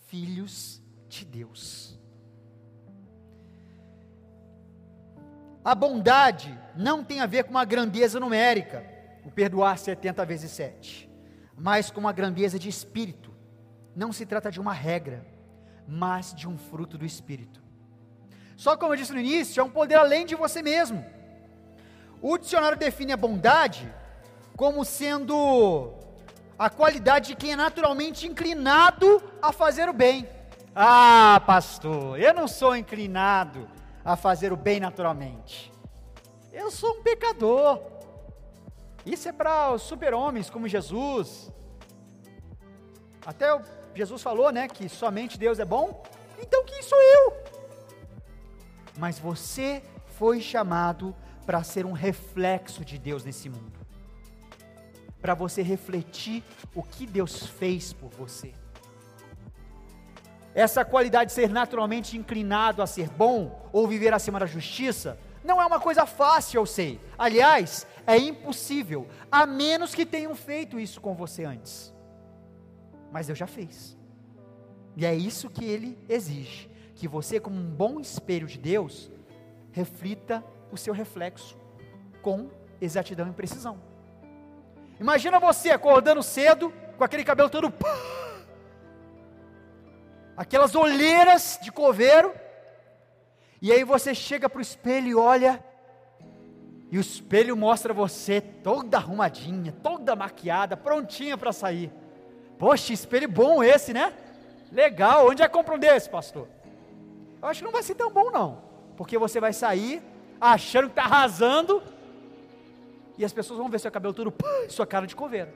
filhos 0.07 0.81
de 1.07 1.25
Deus. 1.25 1.96
A 5.67 5.75
bondade 5.75 6.57
não 6.77 7.03
tem 7.03 7.19
a 7.19 7.25
ver 7.25 7.43
com 7.43 7.49
uma 7.49 7.65
grandeza 7.65 8.21
numérica, 8.21 8.85
o 9.25 9.29
perdoar 9.29 9.77
70 9.77 10.25
vezes 10.25 10.49
7, 10.51 11.09
mas 11.57 11.91
com 11.91 11.99
uma 11.99 12.13
grandeza 12.13 12.57
de 12.57 12.69
espírito. 12.69 13.33
Não 13.93 14.13
se 14.13 14.25
trata 14.25 14.49
de 14.49 14.61
uma 14.61 14.71
regra, 14.71 15.27
mas 15.85 16.33
de 16.33 16.47
um 16.47 16.57
fruto 16.57 16.97
do 16.97 17.05
espírito. 17.05 17.61
Só 18.55 18.77
como 18.77 18.93
eu 18.93 18.97
disse 18.97 19.11
no 19.11 19.19
início, 19.19 19.59
é 19.59 19.63
um 19.65 19.69
poder 19.69 19.95
além 19.95 20.25
de 20.25 20.35
você 20.35 20.61
mesmo. 20.61 21.05
O 22.21 22.37
dicionário 22.37 22.77
define 22.77 23.11
a 23.11 23.17
bondade 23.17 23.93
como 24.55 24.85
sendo 24.85 25.93
a 26.57 26.69
qualidade 26.69 27.27
de 27.27 27.35
quem 27.35 27.51
é 27.51 27.55
naturalmente 27.57 28.25
inclinado 28.25 29.21
a 29.41 29.51
fazer 29.51 29.89
o 29.89 29.93
bem. 29.93 30.29
Ah, 30.73 31.41
pastor, 31.45 32.17
eu 32.17 32.33
não 32.33 32.47
sou 32.47 32.73
inclinado 32.73 33.67
a 34.07 34.15
fazer 34.15 34.53
o 34.53 34.55
bem 34.55 34.79
naturalmente. 34.79 35.69
Eu 36.53 36.71
sou 36.71 36.91
um 36.91 37.03
pecador. 37.03 37.81
Isso 39.05 39.27
é 39.27 39.33
para 39.33 39.73
os 39.73 39.81
super-homens 39.81 40.49
como 40.49 40.65
Jesus. 40.65 41.51
Até 43.25 43.61
Jesus 43.93 44.23
falou, 44.23 44.49
né, 44.49 44.69
que 44.69 44.87
somente 44.87 45.37
Deus 45.37 45.59
é 45.59 45.65
bom. 45.65 46.01
Então 46.39 46.63
quem 46.63 46.81
sou 46.81 46.97
eu? 47.01 47.43
Mas 48.97 49.19
você 49.19 49.83
foi 50.17 50.39
chamado 50.39 51.13
para 51.45 51.61
ser 51.61 51.85
um 51.85 51.91
reflexo 51.91 52.85
de 52.85 52.97
Deus 52.97 53.25
nesse 53.25 53.49
mundo. 53.49 53.77
Para 55.19 55.33
você 55.33 55.61
refletir 55.61 56.45
o 56.73 56.81
que 56.81 57.05
Deus 57.05 57.45
fez 57.45 57.91
por 57.91 58.09
você. 58.11 58.53
Essa 60.57 60.83
qualidade 60.83 61.29
de 61.29 61.33
ser 61.33 61.51
naturalmente 61.51 62.17
inclinado 62.17 62.81
a 62.81 62.87
ser 62.87 63.09
bom 63.09 63.69
ou 63.71 63.87
viver 63.87 64.11
acima 64.11 64.39
da 64.39 64.47
justiça 64.47 65.15
não 65.43 65.61
é 65.61 65.65
uma 65.67 65.79
coisa 65.79 66.03
fácil, 66.07 66.57
eu 66.57 66.65
sei. 66.65 66.99
Aliás, 67.15 67.85
é 68.07 68.17
impossível, 68.17 69.07
a 69.31 69.45
menos 69.45 69.93
que 69.93 70.03
tenham 70.03 70.33
feito 70.33 70.79
isso 70.79 70.99
com 70.99 71.13
você 71.13 71.45
antes. 71.45 71.93
Mas 73.11 73.27
Deus 73.27 73.37
já 73.37 73.45
fez. 73.45 73.95
E 74.95 75.05
é 75.05 75.13
isso 75.13 75.47
que 75.47 75.63
ele 75.63 75.95
exige: 76.09 76.67
que 76.95 77.07
você, 77.07 77.39
como 77.39 77.55
um 77.55 77.69
bom 77.69 77.99
espelho 77.99 78.47
de 78.47 78.57
Deus, 78.57 79.11
reflita 79.71 80.43
o 80.71 80.75
seu 80.75 80.91
reflexo 80.91 81.55
com 82.23 82.49
exatidão 82.81 83.29
e 83.29 83.31
precisão. 83.31 83.79
Imagina 84.99 85.39
você 85.39 85.69
acordando 85.69 86.23
cedo, 86.23 86.73
com 86.97 87.03
aquele 87.03 87.23
cabelo 87.23 87.47
todo 87.47 87.71
aquelas 90.37 90.75
olheiras 90.75 91.59
de 91.61 91.71
coveiro, 91.71 92.33
e 93.59 93.71
aí 93.71 93.83
você 93.83 94.13
chega 94.13 94.47
para 94.47 94.59
o 94.59 94.61
espelho 94.61 95.07
e 95.07 95.15
olha, 95.15 95.63
e 96.91 96.97
o 96.97 97.01
espelho 97.01 97.57
mostra 97.57 97.91
você 97.91 98.39
toda 98.39 98.97
arrumadinha, 98.97 99.73
toda 99.83 100.15
maquiada, 100.15 100.77
prontinha 100.77 101.37
para 101.37 101.51
sair. 101.51 101.91
Poxa, 102.57 102.93
espelho 102.93 103.27
bom 103.27 103.63
esse, 103.63 103.91
né? 103.91 104.13
Legal, 104.71 105.27
onde 105.27 105.41
é 105.41 105.47
que 105.47 105.53
compra 105.53 105.75
um 105.75 105.79
desse, 105.79 106.09
pastor? 106.09 106.47
Eu 107.41 107.47
acho 107.47 107.59
que 107.59 107.65
não 107.65 107.71
vai 107.71 107.83
ser 107.83 107.95
tão 107.95 108.11
bom 108.11 108.29
não, 108.31 108.61
porque 108.95 109.17
você 109.17 109.39
vai 109.39 109.53
sair 109.53 110.01
achando 110.39 110.85
que 110.85 110.91
está 110.91 111.03
arrasando, 111.03 111.81
e 113.17 113.25
as 113.25 113.33
pessoas 113.33 113.57
vão 113.57 113.69
ver 113.69 113.79
seu 113.79 113.91
cabelo 113.91 114.13
todo, 114.13 114.31
sua 114.69 114.85
cara 114.85 115.07
de 115.07 115.15
coveiro. 115.15 115.51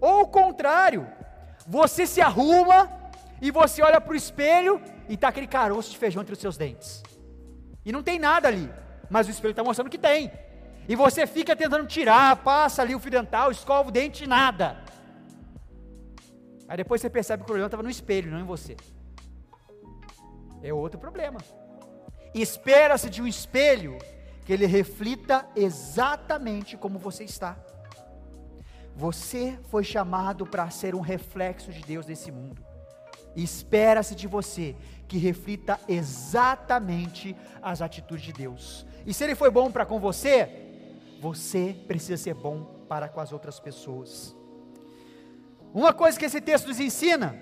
Ou 0.00 0.22
o 0.22 0.28
contrário, 0.28 1.06
você 1.66 2.06
se 2.06 2.20
arruma 2.20 2.90
e 3.40 3.50
você 3.50 3.82
olha 3.82 4.00
para 4.00 4.12
o 4.12 4.16
espelho 4.16 4.80
e 5.08 5.14
está 5.14 5.28
aquele 5.28 5.46
caroço 5.46 5.90
de 5.90 5.98
feijão 5.98 6.22
entre 6.22 6.34
os 6.34 6.38
seus 6.38 6.56
dentes. 6.56 7.02
E 7.84 7.92
não 7.92 8.02
tem 8.02 8.18
nada 8.18 8.48
ali, 8.48 8.70
mas 9.10 9.26
o 9.26 9.30
espelho 9.30 9.50
está 9.52 9.62
mostrando 9.62 9.90
que 9.90 9.98
tem. 9.98 10.32
E 10.88 10.94
você 10.94 11.26
fica 11.26 11.56
tentando 11.56 11.86
tirar, 11.86 12.36
passa 12.36 12.82
ali 12.82 12.94
o 12.94 12.98
fio 12.98 13.10
dental, 13.10 13.50
escova 13.50 13.88
o 13.88 13.92
dente 13.92 14.26
nada. 14.26 14.82
Aí 16.68 16.76
depois 16.76 17.00
você 17.00 17.10
percebe 17.10 17.40
que 17.40 17.44
o 17.44 17.46
problema 17.46 17.66
estava 17.66 17.82
no 17.82 17.90
espelho, 17.90 18.30
não 18.30 18.40
em 18.40 18.44
você. 18.44 18.76
É 20.62 20.72
outro 20.72 20.98
problema. 20.98 21.38
Espera-se 22.34 23.08
de 23.10 23.22
um 23.22 23.26
espelho 23.26 23.98
que 24.44 24.52
ele 24.52 24.66
reflita 24.66 25.46
exatamente 25.54 26.76
como 26.76 26.98
você 26.98 27.24
está. 27.24 27.56
Você 28.96 29.58
foi 29.70 29.82
chamado 29.82 30.46
para 30.46 30.70
ser 30.70 30.94
um 30.94 31.00
reflexo 31.00 31.72
de 31.72 31.82
Deus 31.82 32.06
nesse 32.06 32.30
mundo. 32.30 32.64
Espera-se 33.34 34.14
de 34.14 34.28
você 34.28 34.76
que 35.08 35.18
reflita 35.18 35.80
exatamente 35.88 37.36
as 37.60 37.82
atitudes 37.82 38.24
de 38.24 38.32
Deus. 38.32 38.86
E 39.04 39.12
se 39.12 39.24
ele 39.24 39.34
foi 39.34 39.50
bom 39.50 39.70
para 39.70 39.84
com 39.84 39.98
você, 39.98 40.48
você 41.20 41.76
precisa 41.86 42.22
ser 42.22 42.34
bom 42.34 42.62
para 42.88 43.08
com 43.08 43.20
as 43.20 43.32
outras 43.32 43.58
pessoas. 43.58 44.34
Uma 45.72 45.92
coisa 45.92 46.18
que 46.18 46.24
esse 46.24 46.40
texto 46.40 46.68
nos 46.68 46.78
ensina 46.78 47.36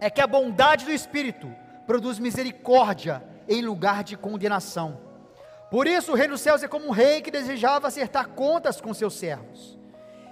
é 0.00 0.10
que 0.10 0.20
a 0.20 0.26
bondade 0.26 0.84
do 0.84 0.90
Espírito 0.90 1.48
produz 1.86 2.18
misericórdia 2.18 3.22
em 3.48 3.62
lugar 3.62 4.02
de 4.02 4.16
condenação. 4.16 4.98
Por 5.70 5.86
isso, 5.86 6.12
o 6.12 6.14
rei 6.16 6.26
dos 6.26 6.40
céus 6.40 6.64
é 6.64 6.68
como 6.68 6.88
um 6.88 6.90
rei 6.90 7.20
que 7.20 7.30
desejava 7.30 7.86
acertar 7.86 8.30
contas 8.30 8.80
com 8.80 8.92
seus 8.92 9.14
servos. 9.14 9.78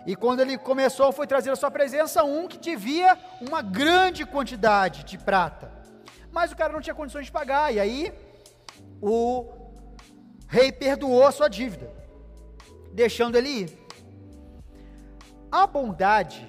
E 0.08 0.16
quando 0.16 0.40
ele 0.40 0.56
começou, 0.56 1.12
foi 1.12 1.26
trazer 1.26 1.50
à 1.50 1.56
sua 1.56 1.70
presença 1.70 2.24
um 2.24 2.48
que 2.48 2.56
devia 2.56 3.18
uma 3.42 3.60
grande 3.60 4.24
quantidade 4.24 5.04
de 5.04 5.18
prata. 5.18 5.70
Mas 6.32 6.50
o 6.50 6.56
cara 6.56 6.72
não 6.72 6.80
tinha 6.80 6.94
condições 6.94 7.26
de 7.26 7.30
pagar. 7.30 7.74
E 7.74 7.78
aí 7.78 8.10
o 9.02 9.44
rei 10.46 10.72
perdoou 10.72 11.26
a 11.26 11.30
sua 11.30 11.46
dívida, 11.46 11.92
deixando 12.90 13.36
ele 13.36 13.50
ir. 13.50 13.78
A 15.52 15.66
bondade 15.66 16.48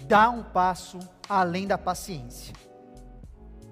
dá 0.00 0.28
um 0.28 0.42
passo 0.42 0.98
além 1.26 1.66
da 1.66 1.78
paciência. 1.78 2.54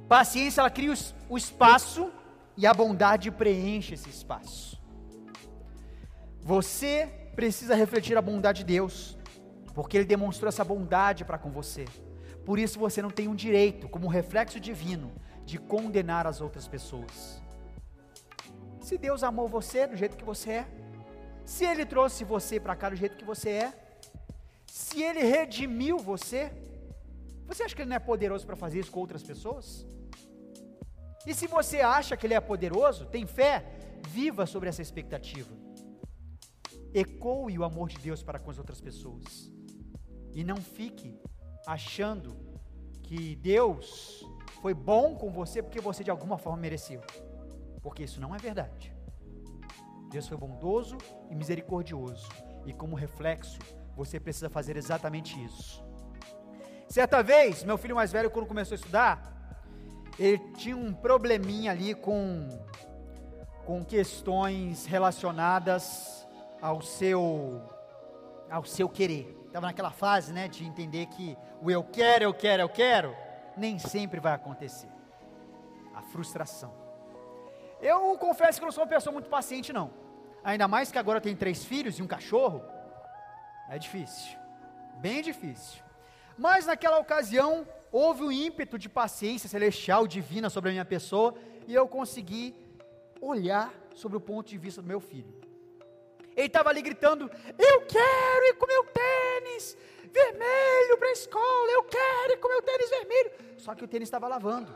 Paciência, 0.09 0.63
ela 0.63 0.71
cria 0.71 0.95
o 1.29 1.37
espaço 1.37 2.11
e 2.57 2.67
a 2.67 2.73
bondade 2.73 3.31
preenche 3.31 3.93
esse 3.93 4.09
espaço. 4.09 4.83
Você 6.41 7.18
precisa 7.39 7.77
refletir 7.77 8.19
a 8.19 8.21
bondade 8.21 8.65
de 8.65 8.73
Deus, 8.75 9.17
porque 9.73 9.97
Ele 9.97 10.05
demonstrou 10.05 10.49
essa 10.49 10.65
bondade 10.65 11.25
para 11.25 11.39
com 11.39 11.53
você. 11.53 11.85
Por 12.45 12.59
isso 12.59 12.81
você 12.81 13.01
não 13.01 13.11
tem 13.11 13.29
um 13.29 13.35
direito, 13.47 13.89
como 13.89 14.09
reflexo 14.09 14.59
divino, 14.59 15.13
de 15.45 15.57
condenar 15.57 16.27
as 16.27 16.41
outras 16.41 16.67
pessoas. 16.67 17.41
Se 18.81 18.99
Deus 18.99 19.23
amou 19.23 19.47
você 19.47 19.87
do 19.87 19.95
jeito 19.95 20.17
que 20.17 20.25
você 20.25 20.51
é, 20.51 20.67
se 21.45 21.65
Ele 21.65 21.87
trouxe 21.87 22.25
você 22.25 22.59
para 22.59 22.75
cá 22.75 22.91
do 22.91 22.97
jeito 22.97 23.17
que 23.17 23.25
você 23.25 23.51
é, 23.51 23.73
Se 24.67 25.01
ele 25.01 25.23
redimiu 25.23 25.97
você, 25.99 26.51
você 27.47 27.63
acha 27.63 27.75
que 27.77 27.83
ele 27.83 27.91
não 27.91 27.97
é 27.97 28.01
poderoso 28.01 28.45
para 28.45 28.57
fazer 28.57 28.81
isso 28.81 28.91
com 28.91 28.99
outras 28.99 29.23
pessoas? 29.23 29.87
E 31.25 31.33
se 31.33 31.47
você 31.47 31.83
acha 31.83 32.17
que 32.17 32.27
ele 32.27 32.35
é 32.35 32.41
poderoso, 32.41 33.07
tem 33.07 33.27
fé, 33.27 33.65
viva 34.09 34.45
sobre 34.45 34.69
essa 34.69 34.83
expectativa. 34.83 35.68
Ecoe 36.95 37.59
o 37.59 37.65
amor 37.65 37.89
de 37.89 37.99
Deus 37.99 38.23
para 38.23 38.39
com 38.39 38.51
as 38.51 38.59
outras 38.59 38.81
pessoas. 38.81 39.51
E 40.33 40.43
não 40.43 40.57
fique 40.57 41.21
achando 41.67 42.37
que 43.03 43.37
Deus 43.37 44.25
foi 44.61 44.75
bom 44.75 45.15
com 45.15 45.31
você 45.31 45.63
porque 45.63 45.81
você 45.81 46.03
de 46.03 46.11
alguma 46.11 46.39
forma 46.39 46.59
mereceu. 46.59 47.01
Porque 47.83 48.05
isso 48.05 48.21
não 48.21 48.35
é 48.35 48.39
verdade. 48.39 48.95
Deus 50.11 50.27
foi 50.27 50.37
bondoso 50.37 50.97
e 51.31 51.35
misericordioso. 51.35 52.29
E 52.67 52.73
como 52.73 52.97
reflexo, 52.97 53.59
você 53.95 54.19
precisa 54.19 54.49
fazer 54.49 54.77
exatamente 54.77 55.43
isso. 55.45 55.85
Certa 56.89 57.23
vez, 57.23 57.63
meu 57.65 57.77
filho 57.77 57.95
mais 57.95 58.11
velho, 58.11 58.31
quando 58.31 58.47
começou 58.47 58.75
a 58.75 58.77
estudar, 58.77 59.63
ele 60.19 60.39
tinha 60.55 60.77
um 60.77 60.93
probleminha 60.93 61.73
ali 61.73 61.95
com, 61.95 62.49
com 63.67 63.85
questões 63.85 64.87
relacionadas 64.87 66.18
ao 66.61 66.81
seu, 66.81 67.63
ao 68.51 68.65
seu 68.65 68.89
querer. 68.89 69.37
Estava 69.47 69.67
naquela 69.67 69.91
fase, 69.91 70.33
né, 70.33 70.49
de 70.49 70.65
entender 70.65 71.07
que 71.07 71.37
o 71.63 71.71
eu 71.71 71.83
quero, 71.83 72.25
eu 72.25 72.35
quero, 72.35 72.63
eu 72.63 72.69
quero, 72.69 73.17
nem 73.57 73.79
sempre 73.79 74.21
vai 74.21 74.33
acontecer. 74.33 74.89
A 75.95 76.03
frustração. 76.03 76.73
Eu 77.81 78.17
confesso 78.19 78.59
que 78.59 78.65
eu 78.65 78.67
não 78.67 78.73
sou 78.73 78.85
uma 78.85 78.91
pessoa 78.91 79.13
muito 79.13 79.29
paciente, 79.29 79.73
não. 79.73 79.91
Ainda 80.43 80.69
mais 80.69 80.91
que 80.91 80.99
agora 80.99 81.21
tem 81.21 81.35
três 81.35 81.65
filhos 81.65 81.99
e 81.99 82.03
um 82.03 82.07
cachorro. 82.07 82.63
É 83.69 83.79
difícil. 83.79 84.39
Bem 84.97 85.23
difícil. 85.23 85.83
Mas 86.37 86.67
naquela 86.67 86.99
ocasião, 86.99 87.67
houve 87.91 88.23
um 88.23 88.33
ímpeto 88.33 88.79
de 88.79 88.89
paciência 88.89 89.49
celestial, 89.49 90.07
divina 90.07 90.51
sobre 90.51 90.71
a 90.71 90.73
minha 90.73 90.85
pessoa, 90.85 91.35
e 91.67 91.75
eu 91.75 91.87
consegui 91.89 92.55
olhar 93.21 93.73
sobre 93.95 94.17
o 94.17 94.21
ponto 94.21 94.49
de 94.49 94.59
vista 94.59 94.81
do 94.81 94.89
meu 94.89 95.01
filho. 95.01 95.38
Ele 96.39 96.47
estava 96.47 96.71
ali 96.71 96.81
gritando: 96.81 97.29
Eu 97.59 97.81
quero 97.87 98.45
ir 98.45 98.55
com 98.55 98.67
meu 98.69 98.85
tênis 98.85 99.77
vermelho 100.05 100.97
para 100.97 101.09
a 101.09 101.13
escola, 101.13 101.71
eu 101.73 101.83
quero 101.83 102.33
ir 102.33 102.37
com 102.37 102.49
meu 102.49 102.63
tênis 102.63 102.91
vermelho. 102.91 103.31
Só 103.57 103.75
que 103.75 103.85
o 103.85 103.89
tênis 103.89 104.07
estava 104.07 104.29
lavando 104.29 104.73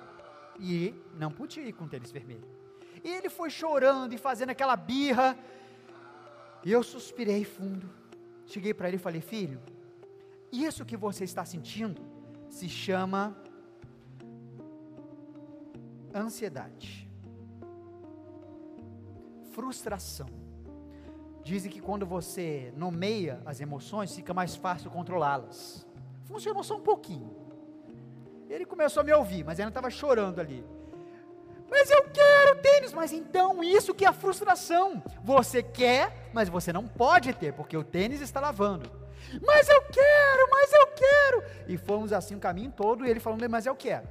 e 0.58 0.92
não 1.14 1.30
podia 1.30 1.62
ir 1.62 1.72
com 1.72 1.84
o 1.84 1.88
tênis 1.88 2.10
vermelho. 2.10 2.44
E 3.04 3.08
ele 3.08 3.28
foi 3.28 3.48
chorando 3.48 4.12
e 4.12 4.18
fazendo 4.18 4.50
aquela 4.50 4.74
birra. 4.74 5.38
E 6.64 6.72
eu 6.72 6.82
suspirei 6.82 7.44
fundo. 7.44 7.88
Cheguei 8.44 8.74
para 8.74 8.88
ele 8.88 8.96
e 8.96 9.00
falei: 9.00 9.20
Filho, 9.20 9.62
isso 10.50 10.84
que 10.84 10.96
você 10.96 11.22
está 11.22 11.44
sentindo 11.44 12.02
se 12.50 12.68
chama 12.68 13.36
ansiedade, 16.12 17.08
frustração. 19.52 20.41
Dizem 21.44 21.70
que 21.70 21.80
quando 21.80 22.06
você 22.06 22.72
nomeia 22.76 23.40
as 23.44 23.60
emoções, 23.60 24.14
fica 24.14 24.32
mais 24.32 24.54
fácil 24.54 24.90
controlá-las. 24.90 25.86
Funcionou 26.24 26.62
só 26.62 26.76
um 26.76 26.80
pouquinho. 26.80 27.36
Ele 28.48 28.64
começou 28.64 29.00
a 29.00 29.04
me 29.04 29.12
ouvir, 29.12 29.44
mas 29.44 29.58
ainda 29.58 29.70
estava 29.70 29.90
chorando 29.90 30.40
ali. 30.40 30.64
Mas 31.68 31.90
eu 31.90 32.04
quero 32.04 32.60
tênis, 32.60 32.92
mas 32.92 33.12
então 33.12 33.64
isso 33.64 33.94
que 33.94 34.04
é 34.04 34.08
a 34.08 34.12
frustração. 34.12 35.02
Você 35.24 35.62
quer, 35.62 36.30
mas 36.32 36.48
você 36.48 36.72
não 36.72 36.86
pode 36.86 37.32
ter, 37.32 37.52
porque 37.54 37.76
o 37.76 37.82
tênis 37.82 38.20
está 38.20 38.40
lavando. 38.40 38.90
Mas 39.40 39.68
eu 39.68 39.82
quero, 39.82 40.50
mas 40.50 40.72
eu 40.72 40.86
quero. 40.88 41.42
E 41.66 41.78
fomos 41.78 42.12
assim 42.12 42.34
o 42.34 42.38
caminho 42.38 42.70
todo, 42.70 43.06
e 43.06 43.10
ele 43.10 43.20
falando, 43.20 43.48
mas 43.48 43.64
eu 43.64 43.74
quero. 43.74 44.06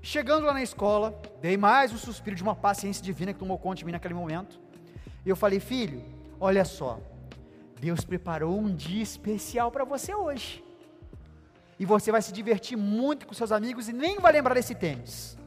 Chegando 0.00 0.46
lá 0.46 0.52
na 0.52 0.62
escola, 0.62 1.20
dei 1.40 1.56
mais 1.56 1.92
um 1.92 1.96
suspiro 1.96 2.36
de 2.36 2.42
uma 2.42 2.54
paciência 2.54 3.02
divina 3.02 3.32
que 3.32 3.38
tomou 3.38 3.58
conta 3.58 3.76
de 3.76 3.84
mim 3.84 3.92
naquele 3.92 4.14
momento. 4.14 4.60
E 5.26 5.28
eu 5.28 5.34
falei, 5.34 5.58
filho, 5.58 6.04
olha 6.44 6.64
só, 6.64 7.00
Deus 7.80 8.04
preparou 8.04 8.58
um 8.58 8.74
dia 8.74 9.02
especial 9.02 9.70
para 9.70 9.82
você 9.82 10.14
hoje. 10.14 10.62
E 11.78 11.86
você 11.86 12.12
vai 12.12 12.20
se 12.20 12.32
divertir 12.32 12.76
muito 12.76 13.26
com 13.26 13.32
seus 13.32 13.50
amigos 13.50 13.88
e 13.88 13.94
nem 13.94 14.18
vai 14.18 14.30
lembrar 14.30 14.52
desse 14.52 14.74
tênis. 14.74 15.38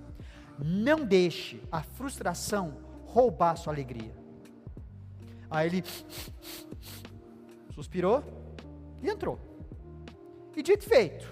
Não 0.57 1.05
deixe 1.05 1.61
a 1.71 1.83
frustração 1.83 2.79
roubar 3.05 3.55
sua 3.57 3.73
alegria. 3.73 4.11
Aí 5.51 5.67
ele 5.67 5.83
suspirou, 7.75 8.23
e 9.03 9.07
entrou. 9.07 9.39
E 10.55 10.63
dito 10.63 10.83
e 10.83 10.89
feito. 10.89 11.31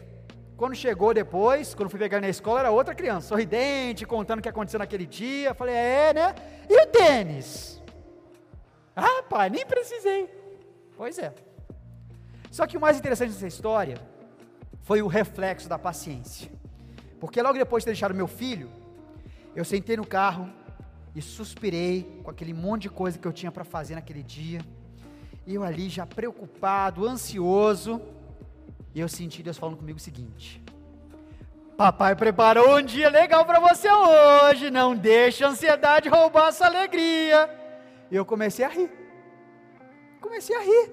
Quando 0.55 0.75
chegou 0.75 1.11
depois, 1.11 1.73
quando 1.73 1.89
fui 1.89 1.99
pegar 1.99 2.21
na 2.21 2.29
escola, 2.29 2.59
era 2.59 2.71
outra 2.71 2.93
criança, 2.93 3.29
sorridente, 3.29 4.05
contando 4.05 4.39
o 4.39 4.41
que 4.43 4.49
aconteceu 4.49 4.77
naquele 4.77 5.07
dia. 5.07 5.55
Falei, 5.55 5.73
é, 5.73 6.13
né? 6.13 6.35
E 6.69 6.83
o 6.83 6.85
tênis? 6.85 7.83
Ah, 8.95 9.23
pai, 9.29 9.49
nem 9.49 9.65
precisei. 9.65 10.29
Pois 10.95 11.17
é. 11.17 11.33
Só 12.49 12.65
que 12.65 12.77
o 12.77 12.79
mais 12.79 12.97
interessante 12.97 13.33
dessa 13.33 13.47
história 13.47 13.97
foi 14.81 15.01
o 15.01 15.07
reflexo 15.07 15.67
da 15.67 15.77
paciência. 15.77 16.49
Porque 17.19 17.41
logo 17.41 17.57
depois 17.57 17.81
de 17.81 17.85
ter 17.85 17.91
deixado 17.91 18.13
meu 18.13 18.27
filho, 18.27 18.69
eu 19.55 19.65
sentei 19.65 19.97
no 19.97 20.05
carro 20.05 20.49
e 21.13 21.21
suspirei 21.21 22.21
com 22.23 22.29
aquele 22.29 22.53
monte 22.53 22.83
de 22.83 22.89
coisa 22.89 23.17
que 23.17 23.27
eu 23.27 23.33
tinha 23.33 23.51
para 23.51 23.63
fazer 23.63 23.95
naquele 23.95 24.23
dia. 24.23 24.61
Eu 25.45 25.63
ali 25.63 25.89
já 25.89 26.05
preocupado, 26.05 27.05
ansioso, 27.05 28.01
e 28.93 28.99
eu 28.99 29.09
senti 29.09 29.43
Deus 29.43 29.57
falando 29.57 29.77
comigo 29.77 29.97
o 29.97 30.01
seguinte: 30.01 30.63
Papai 31.75 32.15
preparou 32.15 32.77
um 32.77 32.81
dia 32.81 33.09
legal 33.09 33.43
para 33.45 33.59
você 33.59 33.89
hoje, 33.91 34.71
não 34.71 34.95
deixe 34.95 35.43
a 35.43 35.49
ansiedade 35.49 36.07
roubar 36.07 36.47
essa 36.47 36.65
alegria. 36.65 37.49
E 38.09 38.15
eu 38.15 38.25
comecei 38.25 38.65
a 38.65 38.69
rir. 38.69 38.91
Comecei 40.21 40.55
a 40.55 40.61
rir. 40.61 40.91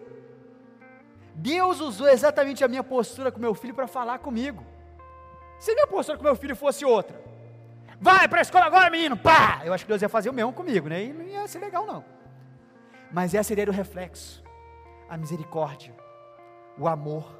Deus 1.34 1.80
usou 1.80 2.08
exatamente 2.08 2.62
a 2.62 2.68
minha 2.68 2.84
postura 2.84 3.32
com 3.32 3.40
meu 3.40 3.54
filho 3.54 3.74
para 3.74 3.86
falar 3.86 4.18
comigo. 4.18 4.64
Se 5.58 5.74
minha 5.74 5.86
postura 5.86 6.18
com 6.18 6.24
meu 6.24 6.36
filho 6.36 6.54
fosse 6.54 6.84
outra, 6.84 7.20
vai 8.00 8.28
para 8.28 8.40
a 8.40 8.42
escola 8.42 8.66
agora, 8.66 8.90
menino, 8.90 9.16
pá! 9.16 9.62
Eu 9.64 9.72
acho 9.72 9.84
que 9.84 9.88
Deus 9.88 10.02
ia 10.02 10.08
fazer 10.08 10.28
o 10.28 10.32
mesmo 10.32 10.52
comigo, 10.52 10.88
né? 10.88 11.04
E 11.04 11.12
não 11.12 11.24
ia 11.24 11.46
ser 11.46 11.60
legal, 11.60 11.86
não. 11.86 12.04
Mas 13.10 13.34
essa 13.34 13.52
ideia 13.52 13.66
do 13.66 13.72
reflexo 13.72 14.42
a 15.12 15.16
misericórdia, 15.18 15.94
o 16.78 16.88
amor, 16.88 17.38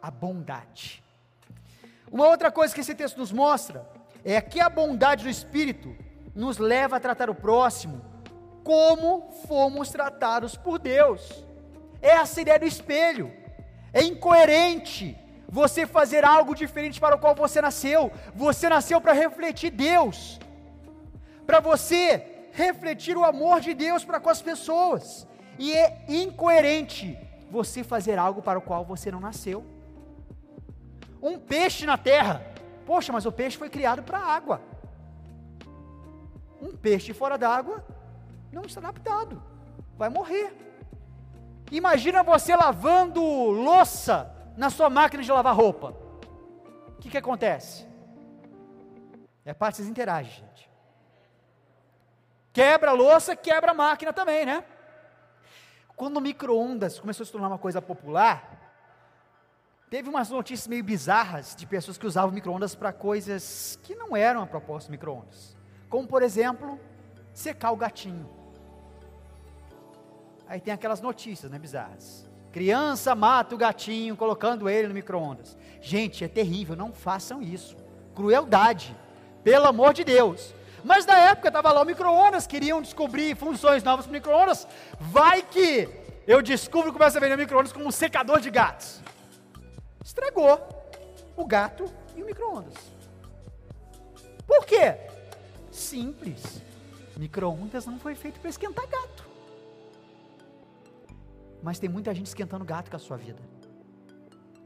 a 0.00 0.08
bondade. 0.08 1.02
Uma 2.12 2.28
outra 2.28 2.48
coisa 2.48 2.72
que 2.72 2.80
esse 2.80 2.94
texto 2.94 3.16
nos 3.16 3.32
mostra 3.32 3.84
é 4.24 4.40
que 4.40 4.60
a 4.60 4.70
bondade 4.70 5.24
do 5.24 5.28
Espírito 5.28 5.96
nos 6.32 6.58
leva 6.58 6.96
a 6.96 7.00
tratar 7.00 7.28
o 7.28 7.34
próximo 7.34 8.00
como 8.68 9.30
fomos 9.46 9.88
tratados 9.88 10.54
por 10.54 10.78
Deus. 10.78 11.42
É 12.02 12.10
essa 12.22 12.42
ideia 12.42 12.58
do 12.58 12.66
espelho. 12.66 13.32
É 13.94 14.02
incoerente 14.02 15.16
você 15.48 15.86
fazer 15.86 16.22
algo 16.22 16.54
diferente 16.54 17.00
para 17.00 17.16
o 17.16 17.18
qual 17.18 17.34
você 17.34 17.62
nasceu. 17.62 18.12
Você 18.34 18.68
nasceu 18.68 19.00
para 19.00 19.14
refletir 19.14 19.70
Deus, 19.70 20.38
para 21.46 21.60
você 21.60 22.50
refletir 22.52 23.16
o 23.16 23.24
amor 23.24 23.58
de 23.62 23.72
Deus 23.72 24.04
para 24.04 24.20
com 24.20 24.28
as 24.28 24.42
pessoas. 24.42 25.26
E 25.58 25.72
é 25.72 26.04
incoerente 26.06 27.18
você 27.50 27.82
fazer 27.82 28.18
algo 28.18 28.42
para 28.42 28.58
o 28.58 28.66
qual 28.68 28.84
você 28.84 29.10
não 29.10 29.18
nasceu. 29.18 29.64
Um 31.22 31.38
peixe 31.38 31.86
na 31.86 31.96
terra. 31.96 32.44
Poxa, 32.84 33.14
mas 33.14 33.24
o 33.24 33.32
peixe 33.32 33.56
foi 33.56 33.70
criado 33.70 34.02
para 34.02 34.18
água. 34.18 34.60
Um 36.60 36.76
peixe 36.76 37.14
fora 37.14 37.38
d'água 37.38 37.82
não 38.58 38.66
está 38.66 38.80
adaptado. 38.80 39.42
Vai 39.96 40.08
morrer. 40.08 40.54
Imagina 41.70 42.22
você 42.22 42.56
lavando 42.56 43.22
louça 43.22 44.34
na 44.56 44.70
sua 44.70 44.90
máquina 44.90 45.22
de 45.22 45.30
lavar 45.30 45.54
roupa. 45.54 45.94
O 46.88 47.00
que, 47.00 47.10
que 47.10 47.18
acontece? 47.18 47.86
É 49.44 49.54
parte 49.54 49.74
que 49.74 49.76
vocês 49.78 49.88
interagem, 49.88 50.32
gente. 50.32 50.70
Quebra 52.52 52.90
a 52.90 52.94
louça, 52.94 53.36
quebra 53.36 53.70
a 53.70 53.74
máquina 53.74 54.12
também, 54.12 54.44
né? 54.44 54.64
Quando 55.94 56.16
o 56.16 56.20
micro-ondas 56.20 56.98
começou 56.98 57.22
a 57.22 57.26
se 57.26 57.32
tornar 57.32 57.48
uma 57.48 57.58
coisa 57.58 57.80
popular, 57.80 58.56
teve 59.90 60.08
umas 60.08 60.30
notícias 60.30 60.66
meio 60.66 60.82
bizarras 60.82 61.54
de 61.54 61.66
pessoas 61.66 61.98
que 61.98 62.06
usavam 62.06 62.32
micro-ondas 62.32 62.74
para 62.74 62.92
coisas 62.92 63.78
que 63.82 63.94
não 63.94 64.16
eram 64.16 64.42
a 64.42 64.46
propósito 64.46 64.88
do 64.88 64.92
micro-ondas. 64.92 65.56
Como, 65.88 66.06
por 66.06 66.22
exemplo, 66.22 66.78
secar 67.32 67.70
o 67.70 67.76
gatinho. 67.76 68.37
Aí 70.48 70.60
tem 70.60 70.72
aquelas 70.72 71.00
notícias, 71.02 71.50
né, 71.50 71.58
bizarras. 71.58 72.26
Criança 72.50 73.14
mata 73.14 73.54
o 73.54 73.58
gatinho 73.58 74.16
colocando 74.16 74.68
ele 74.68 74.88
no 74.88 74.94
micro-ondas. 74.94 75.56
Gente, 75.80 76.24
é 76.24 76.28
terrível, 76.28 76.74
não 76.74 76.92
façam 76.92 77.42
isso. 77.42 77.76
Crueldade. 78.14 78.96
Pelo 79.44 79.66
amor 79.66 79.92
de 79.92 80.02
Deus. 80.02 80.54
Mas 80.82 81.04
na 81.04 81.18
época 81.18 81.48
estava 81.48 81.70
lá 81.70 81.82
o 81.82 81.84
micro-ondas, 81.84 82.46
queriam 82.46 82.80
descobrir 82.80 83.36
funções 83.36 83.82
novas 83.82 84.06
para 84.06 84.12
micro-ondas. 84.12 84.66
Vai 84.98 85.42
que 85.42 85.88
eu 86.26 86.40
descubro 86.40 86.88
e 86.88 86.92
começo 86.92 87.18
a 87.18 87.20
vender 87.20 87.36
micro-ondas 87.36 87.72
como 87.72 87.86
um 87.86 87.90
secador 87.90 88.40
de 88.40 88.50
gatos. 88.50 89.00
Estragou 90.02 90.58
o 91.36 91.44
gato 91.44 91.84
e 92.16 92.22
o 92.22 92.26
micro-ondas. 92.26 92.74
Por 94.46 94.64
quê? 94.64 94.96
Simples. 95.70 96.62
Micro-ondas 97.18 97.84
não 97.84 97.98
foi 97.98 98.14
feito 98.14 98.40
para 98.40 98.48
esquentar 98.48 98.86
gato. 98.88 99.27
Mas 101.62 101.78
tem 101.78 101.88
muita 101.88 102.14
gente 102.14 102.26
esquentando 102.26 102.64
gato 102.64 102.90
com 102.90 102.96
a 102.96 103.00
sua 103.00 103.16
vida. 103.16 103.40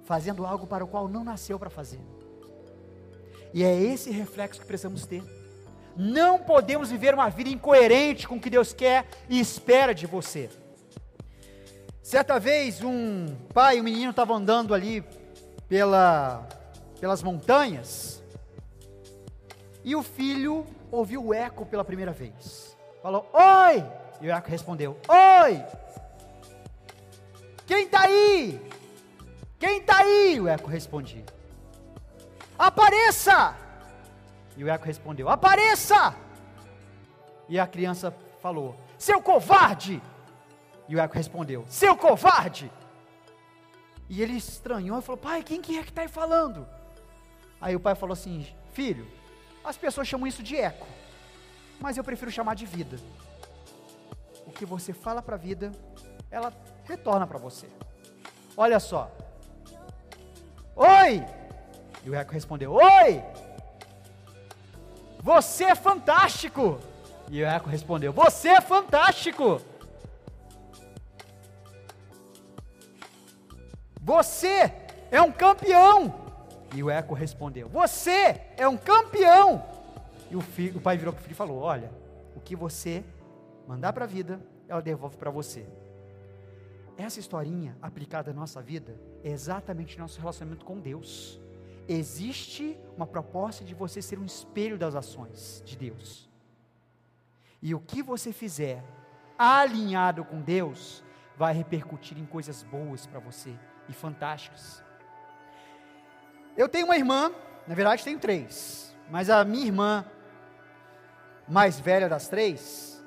Fazendo 0.04 0.44
algo 0.46 0.66
para 0.66 0.84
o 0.84 0.88
qual 0.88 1.08
não 1.08 1.24
nasceu 1.24 1.58
para 1.58 1.70
fazer. 1.70 2.00
E 3.54 3.62
é 3.62 3.74
esse 3.74 4.10
reflexo 4.10 4.60
que 4.60 4.66
precisamos 4.66 5.06
ter. 5.06 5.22
Não 5.96 6.38
podemos 6.38 6.90
viver 6.90 7.14
uma 7.14 7.28
vida 7.28 7.50
incoerente 7.50 8.26
com 8.26 8.36
o 8.36 8.40
que 8.40 8.48
Deus 8.48 8.72
quer 8.72 9.06
e 9.28 9.38
espera 9.38 9.94
de 9.94 10.06
você. 10.06 10.48
Certa 12.02 12.38
vez, 12.40 12.82
um 12.82 13.26
pai, 13.52 13.80
um 13.80 13.84
menino 13.84 14.10
estava 14.10 14.34
andando 14.34 14.74
ali 14.74 15.04
pela, 15.68 16.46
pelas 16.98 17.22
montanhas 17.22 18.22
e 19.84 19.94
o 19.96 20.02
filho 20.02 20.66
ouviu 20.90 21.24
o 21.24 21.34
eco 21.34 21.66
pela 21.66 21.84
primeira 21.84 22.12
vez. 22.12 22.76
Falou: 23.02 23.28
Oi! 23.32 23.84
E 24.20 24.28
o 24.28 24.32
eco 24.32 24.48
respondeu: 24.48 24.96
Oi! 25.08 25.64
Quem 27.66 27.84
está 27.84 28.02
aí? 28.02 28.60
Quem 29.58 29.78
está 29.78 29.98
aí? 29.98 30.40
O 30.40 30.48
eco 30.48 30.68
respondia. 30.68 31.24
Apareça! 32.58 33.56
E 34.56 34.64
o 34.64 34.68
eco 34.68 34.84
respondeu: 34.84 35.28
Apareça! 35.28 36.14
E 37.48 37.58
a 37.58 37.66
criança 37.66 38.14
falou: 38.40 38.76
Seu 38.98 39.22
covarde! 39.22 40.02
E 40.88 40.96
o 40.96 41.00
eco 41.00 41.14
respondeu: 41.14 41.64
Seu 41.68 41.96
covarde! 41.96 42.70
E 44.08 44.20
ele 44.20 44.34
estranhou 44.36 44.98
e 44.98 45.02
falou: 45.02 45.20
Pai, 45.20 45.42
quem 45.42 45.60
que 45.60 45.78
é 45.78 45.82
que 45.82 45.90
está 45.90 46.02
aí 46.02 46.08
falando? 46.08 46.66
Aí 47.60 47.74
o 47.76 47.80
pai 47.80 47.94
falou 47.94 48.12
assim: 48.12 48.46
Filho, 48.72 49.06
as 49.64 49.76
pessoas 49.76 50.08
chamam 50.08 50.26
isso 50.26 50.42
de 50.42 50.56
eco, 50.56 50.86
mas 51.80 51.96
eu 51.96 52.04
prefiro 52.04 52.30
chamar 52.30 52.54
de 52.54 52.66
vida. 52.66 52.98
O 54.46 54.50
que 54.50 54.66
você 54.66 54.92
fala 54.92 55.22
para 55.22 55.36
a 55.36 55.38
vida, 55.38 55.72
ela 56.32 56.52
retorna 56.84 57.26
para 57.26 57.38
você. 57.38 57.68
Olha 58.56 58.80
só. 58.80 59.10
Oi! 60.74 61.24
E 62.02 62.10
o 62.10 62.14
eco 62.14 62.32
respondeu: 62.32 62.72
Oi! 62.72 63.22
Você 65.20 65.64
é 65.64 65.74
fantástico! 65.74 66.80
E 67.30 67.42
o 67.42 67.46
eco 67.46 67.68
respondeu: 67.68 68.12
Você 68.12 68.48
é 68.48 68.60
fantástico! 68.60 69.60
Você 74.00 74.72
é 75.10 75.20
um 75.20 75.30
campeão! 75.30 76.14
E 76.74 76.82
o 76.82 76.90
eco 76.90 77.14
respondeu: 77.14 77.68
Você 77.68 78.40
é 78.56 78.66
um 78.66 78.76
campeão! 78.76 79.64
E 80.30 80.34
o, 80.36 80.40
filho, 80.40 80.78
o 80.78 80.80
pai 80.80 80.96
virou 80.96 81.12
para 81.12 81.20
o 81.20 81.22
filho 81.22 81.34
e 81.34 81.36
falou: 81.36 81.58
Olha, 81.58 81.90
o 82.34 82.40
que 82.40 82.56
você 82.56 83.04
mandar 83.68 83.92
para 83.92 84.04
a 84.04 84.08
vida, 84.08 84.40
ela 84.66 84.80
devolve 84.80 85.16
para 85.16 85.30
você. 85.30 85.66
Essa 86.96 87.20
historinha 87.20 87.76
aplicada 87.80 88.30
à 88.30 88.34
nossa 88.34 88.60
vida 88.60 88.98
é 89.24 89.30
exatamente 89.30 89.98
nosso 89.98 90.20
relacionamento 90.20 90.64
com 90.64 90.78
Deus. 90.78 91.40
Existe 91.88 92.78
uma 92.96 93.06
proposta 93.06 93.64
de 93.64 93.74
você 93.74 94.00
ser 94.00 94.18
um 94.18 94.24
espelho 94.24 94.78
das 94.78 94.94
ações 94.94 95.62
de 95.64 95.76
Deus. 95.76 96.30
E 97.60 97.74
o 97.74 97.80
que 97.80 98.02
você 98.02 98.32
fizer 98.32 98.84
alinhado 99.38 100.24
com 100.24 100.40
Deus 100.40 101.02
vai 101.36 101.54
repercutir 101.54 102.18
em 102.18 102.26
coisas 102.26 102.62
boas 102.62 103.06
para 103.06 103.18
você 103.18 103.54
e 103.88 103.92
fantásticas. 103.92 104.82
Eu 106.56 106.68
tenho 106.68 106.86
uma 106.86 106.96
irmã, 106.96 107.32
na 107.66 107.74
verdade 107.74 108.04
tenho 108.04 108.18
três, 108.18 108.94
mas 109.10 109.30
a 109.30 109.44
minha 109.44 109.66
irmã 109.66 110.04
mais 111.48 111.80
velha 111.80 112.08
das 112.08 112.28
três, 112.28 113.02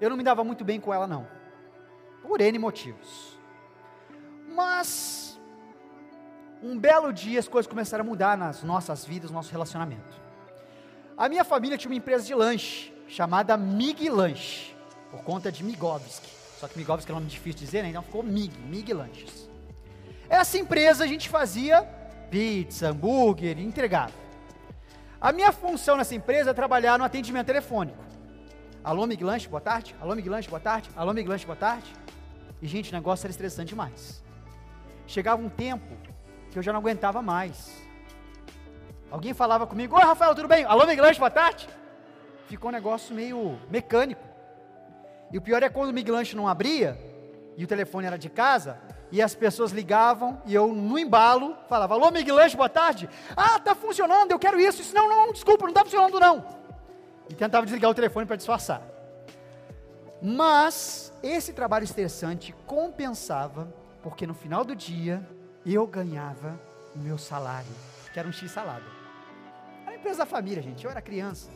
eu 0.00 0.10
não 0.10 0.16
me 0.16 0.24
dava 0.24 0.42
muito 0.42 0.64
bem 0.64 0.80
com 0.80 0.92
ela 0.92 1.06
não, 1.06 1.26
por 2.22 2.40
N 2.40 2.58
motivos. 2.58 3.38
Mas 4.48 5.40
um 6.62 6.78
belo 6.78 7.12
dia 7.12 7.40
as 7.40 7.48
coisas 7.48 7.68
começaram 7.68 8.04
a 8.04 8.06
mudar 8.06 8.36
nas 8.36 8.62
nossas 8.62 9.04
vidas, 9.04 9.30
no 9.30 9.36
nosso 9.36 9.50
relacionamento. 9.50 10.20
A 11.16 11.28
minha 11.28 11.44
família 11.44 11.76
tinha 11.76 11.90
uma 11.90 11.96
empresa 11.96 12.24
de 12.24 12.34
lanche 12.34 12.92
chamada 13.08 13.56
Mig 13.56 14.08
Lanche, 14.08 14.74
por 15.10 15.22
conta 15.22 15.52
de 15.52 15.62
Migovski. 15.62 16.30
Só 16.58 16.68
que 16.68 16.78
Migovski 16.78 17.10
é 17.10 17.14
um 17.14 17.18
nome 17.18 17.28
difícil 17.28 17.58
de 17.58 17.64
dizer, 17.64 17.82
né? 17.82 17.88
Então 17.88 18.02
ficou 18.02 18.22
Mig, 18.22 18.56
Mig 18.58 18.92
Lanches. 18.92 19.50
Essa 20.28 20.56
empresa 20.56 21.04
a 21.04 21.06
gente 21.06 21.28
fazia 21.28 21.82
pizza, 22.30 22.88
hambúrguer 22.88 23.58
entregava. 23.58 24.14
A 25.20 25.32
minha 25.32 25.52
função 25.52 25.96
nessa 25.96 26.14
empresa 26.14 26.50
é 26.50 26.54
trabalhar 26.54 26.98
no 26.98 27.04
atendimento 27.04 27.46
telefônico. 27.46 28.02
Alô, 28.82 29.06
Mig 29.06 29.22
Lanche, 29.22 29.48
boa 29.48 29.60
tarde. 29.60 29.94
Alô, 30.00 30.14
Mig 30.14 30.28
Lanche, 30.28 30.48
boa 30.48 30.60
tarde. 30.60 30.88
Alô, 30.96 31.12
Mig 31.12 31.28
Lanche, 31.28 31.44
boa 31.44 31.56
tarde. 31.56 31.92
E, 32.62 32.66
gente, 32.68 32.90
o 32.90 32.94
negócio 32.94 33.26
era 33.26 33.32
estressante 33.32 33.70
demais. 33.70 34.22
Chegava 35.06 35.42
um 35.42 35.48
tempo 35.48 35.96
que 36.50 36.58
eu 36.58 36.62
já 36.62 36.72
não 36.72 36.78
aguentava 36.78 37.20
mais. 37.20 37.82
Alguém 39.10 39.34
falava 39.34 39.66
comigo, 39.66 39.96
oi 39.96 40.02
Rafael, 40.02 40.32
tudo 40.34 40.46
bem? 40.46 40.64
Alô, 40.64 40.86
Mig 40.86 41.00
Lanche, 41.00 41.18
boa 41.18 41.30
tarde. 41.30 41.68
Ficou 42.46 42.70
um 42.70 42.72
negócio 42.72 43.14
meio 43.14 43.58
mecânico. 43.68 44.22
E 45.32 45.38
o 45.38 45.42
pior 45.42 45.62
é 45.62 45.68
quando 45.68 45.90
o 45.90 45.92
Mig 45.92 46.08
Lanche 46.08 46.36
não 46.36 46.46
abria, 46.46 46.96
e 47.56 47.64
o 47.64 47.66
telefone 47.66 48.06
era 48.06 48.16
de 48.16 48.30
casa, 48.30 48.78
e 49.10 49.20
as 49.20 49.34
pessoas 49.34 49.72
ligavam 49.72 50.40
e 50.46 50.54
eu, 50.54 50.68
no 50.68 50.98
embalo, 50.98 51.56
falava: 51.68 51.94
Alô, 51.94 52.10
Miguelange, 52.10 52.56
boa 52.56 52.68
tarde. 52.68 53.08
Ah, 53.36 53.58
tá 53.58 53.74
funcionando, 53.74 54.30
eu 54.30 54.38
quero 54.38 54.58
isso. 54.60 54.80
Isso 54.80 54.94
não, 54.94 55.08
não, 55.08 55.26
não 55.26 55.32
desculpa, 55.32 55.64
não 55.64 55.70
está 55.70 55.82
funcionando 55.82 56.18
não. 56.18 56.44
E 57.28 57.34
tentava 57.34 57.66
desligar 57.66 57.90
o 57.90 57.94
telefone 57.94 58.24
para 58.24 58.36
disfarçar. 58.36 58.91
Mas 60.22 61.12
esse 61.22 61.52
trabalho 61.52 61.84
estressante 61.84 62.54
compensava, 62.66 63.72
porque 64.02 64.26
no 64.26 64.34
final 64.34 64.64
do 64.64 64.76
dia 64.76 65.26
eu 65.66 65.86
ganhava 65.86 66.60
o 66.94 66.98
meu 66.98 67.18
salário, 67.18 67.72
que 68.12 68.18
era 68.18 68.28
um 68.28 68.32
X 68.32 68.50
salada. 68.50 68.84
Era 69.84 69.96
empresa 69.96 70.18
da 70.18 70.26
família, 70.26 70.62
gente. 70.62 70.84
Eu 70.84 70.90
era 70.90 71.02
criança. 71.02 71.50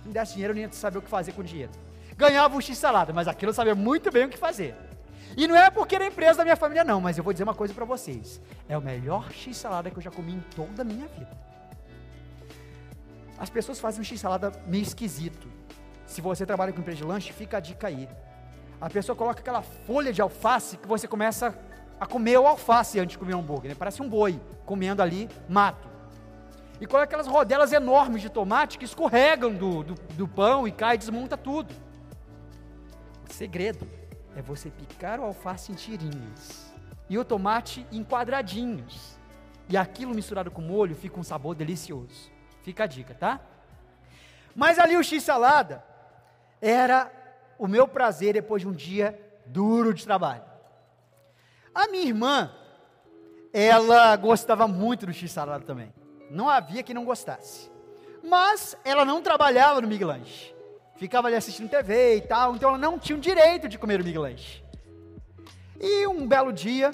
Se 0.00 0.08
me 0.08 0.14
desse 0.14 0.32
dinheiro, 0.32 0.52
eu 0.52 0.54
nem 0.54 0.64
ia 0.64 0.72
saber 0.72 0.98
o 0.98 1.02
que 1.02 1.10
fazer 1.10 1.32
com 1.32 1.42
o 1.42 1.44
dinheiro. 1.44 1.72
Ganhava 2.16 2.56
um 2.56 2.60
X 2.60 2.78
salada, 2.78 3.12
mas 3.12 3.28
aquilo 3.28 3.50
eu 3.50 3.54
sabia 3.54 3.74
muito 3.74 4.10
bem 4.10 4.24
o 4.24 4.28
que 4.30 4.38
fazer. 4.38 4.74
E 5.36 5.46
não 5.48 5.56
é 5.56 5.70
porque 5.70 5.94
era 5.94 6.06
empresa 6.06 6.38
da 6.38 6.44
minha 6.44 6.56
família, 6.56 6.84
não, 6.84 7.00
mas 7.00 7.18
eu 7.18 7.24
vou 7.24 7.32
dizer 7.32 7.44
uma 7.44 7.54
coisa 7.54 7.74
para 7.74 7.84
vocês: 7.84 8.40
é 8.68 8.78
o 8.78 8.80
melhor 8.80 9.30
x-salada 9.32 9.90
que 9.90 9.96
eu 9.98 10.02
já 10.02 10.10
comi 10.10 10.32
em 10.32 10.40
toda 10.54 10.82
a 10.82 10.84
minha 10.84 11.08
vida. 11.08 11.36
As 13.36 13.50
pessoas 13.50 13.80
fazem 13.80 14.00
um 14.00 14.04
x-salada 14.04 14.52
meio 14.66 14.82
esquisito. 14.82 15.48
Se 16.14 16.20
você 16.20 16.46
trabalha 16.46 16.72
com 16.72 16.78
empresa 16.78 16.98
de 16.98 17.04
lanche, 17.04 17.32
fica 17.32 17.56
a 17.56 17.60
dica 17.60 17.88
aí. 17.88 18.08
A 18.80 18.88
pessoa 18.88 19.16
coloca 19.16 19.40
aquela 19.40 19.62
folha 19.62 20.12
de 20.12 20.22
alface 20.22 20.76
que 20.76 20.86
você 20.86 21.08
começa 21.08 21.58
a 21.98 22.06
comer 22.06 22.38
o 22.38 22.46
alface 22.46 23.00
antes 23.00 23.14
de 23.14 23.18
comer 23.18 23.34
o 23.34 23.38
hambúrguer, 23.38 23.70
né? 23.70 23.74
parece 23.76 24.00
um 24.00 24.08
boi 24.08 24.40
comendo 24.64 25.02
ali 25.02 25.28
mato. 25.48 25.88
E 26.80 26.86
coloca 26.86 27.06
aquelas 27.06 27.26
rodelas 27.26 27.72
enormes 27.72 28.22
de 28.22 28.28
tomate 28.28 28.78
que 28.78 28.84
escorregam 28.84 29.52
do, 29.52 29.82
do, 29.82 29.94
do 29.94 30.28
pão 30.28 30.68
e 30.68 30.70
cai 30.70 30.94
e 30.94 30.98
desmonta 30.98 31.36
tudo. 31.36 31.74
Segredo 33.28 33.84
é 34.36 34.40
você 34.40 34.70
picar 34.70 35.18
o 35.18 35.24
alface 35.24 35.72
em 35.72 35.74
tirinhas 35.74 36.72
e 37.10 37.18
o 37.18 37.24
tomate 37.24 37.84
em 37.90 38.04
quadradinhos. 38.04 39.18
E 39.68 39.76
aquilo 39.76 40.14
misturado 40.14 40.48
com 40.48 40.62
molho 40.62 40.94
fica 40.94 41.18
um 41.18 41.24
sabor 41.24 41.56
delicioso. 41.56 42.30
Fica 42.62 42.84
a 42.84 42.86
dica, 42.86 43.14
tá? 43.14 43.40
Mas 44.54 44.78
ali 44.78 44.96
o 44.96 45.02
x-salada 45.02 45.82
era 46.64 47.12
o 47.58 47.68
meu 47.68 47.86
prazer 47.86 48.32
depois 48.32 48.62
de 48.62 48.68
um 48.68 48.72
dia 48.72 49.20
duro 49.44 49.92
de 49.92 50.02
trabalho. 50.02 50.42
A 51.74 51.86
minha 51.88 52.04
irmã, 52.04 52.50
ela 53.52 54.16
gostava 54.16 54.66
muito 54.66 55.04
do 55.04 55.12
x-salada 55.12 55.62
também. 55.62 55.92
Não 56.30 56.48
havia 56.48 56.82
quem 56.82 56.94
não 56.94 57.04
gostasse. 57.04 57.70
Mas 58.22 58.74
ela 58.82 59.04
não 59.04 59.20
trabalhava 59.20 59.82
no 59.82 60.06
Lanche 60.06 60.54
ficava 60.96 61.26
ali 61.26 61.36
assistindo 61.36 61.68
TV 61.68 62.16
e 62.16 62.20
tal, 62.20 62.54
então 62.54 62.68
ela 62.70 62.78
não 62.78 62.98
tinha 62.98 63.18
o 63.18 63.20
direito 63.20 63.68
de 63.68 63.76
comer 63.76 64.00
o 64.00 64.04
Big. 64.04 64.62
E 65.80 66.06
um 66.06 66.26
belo 66.26 66.52
dia, 66.52 66.92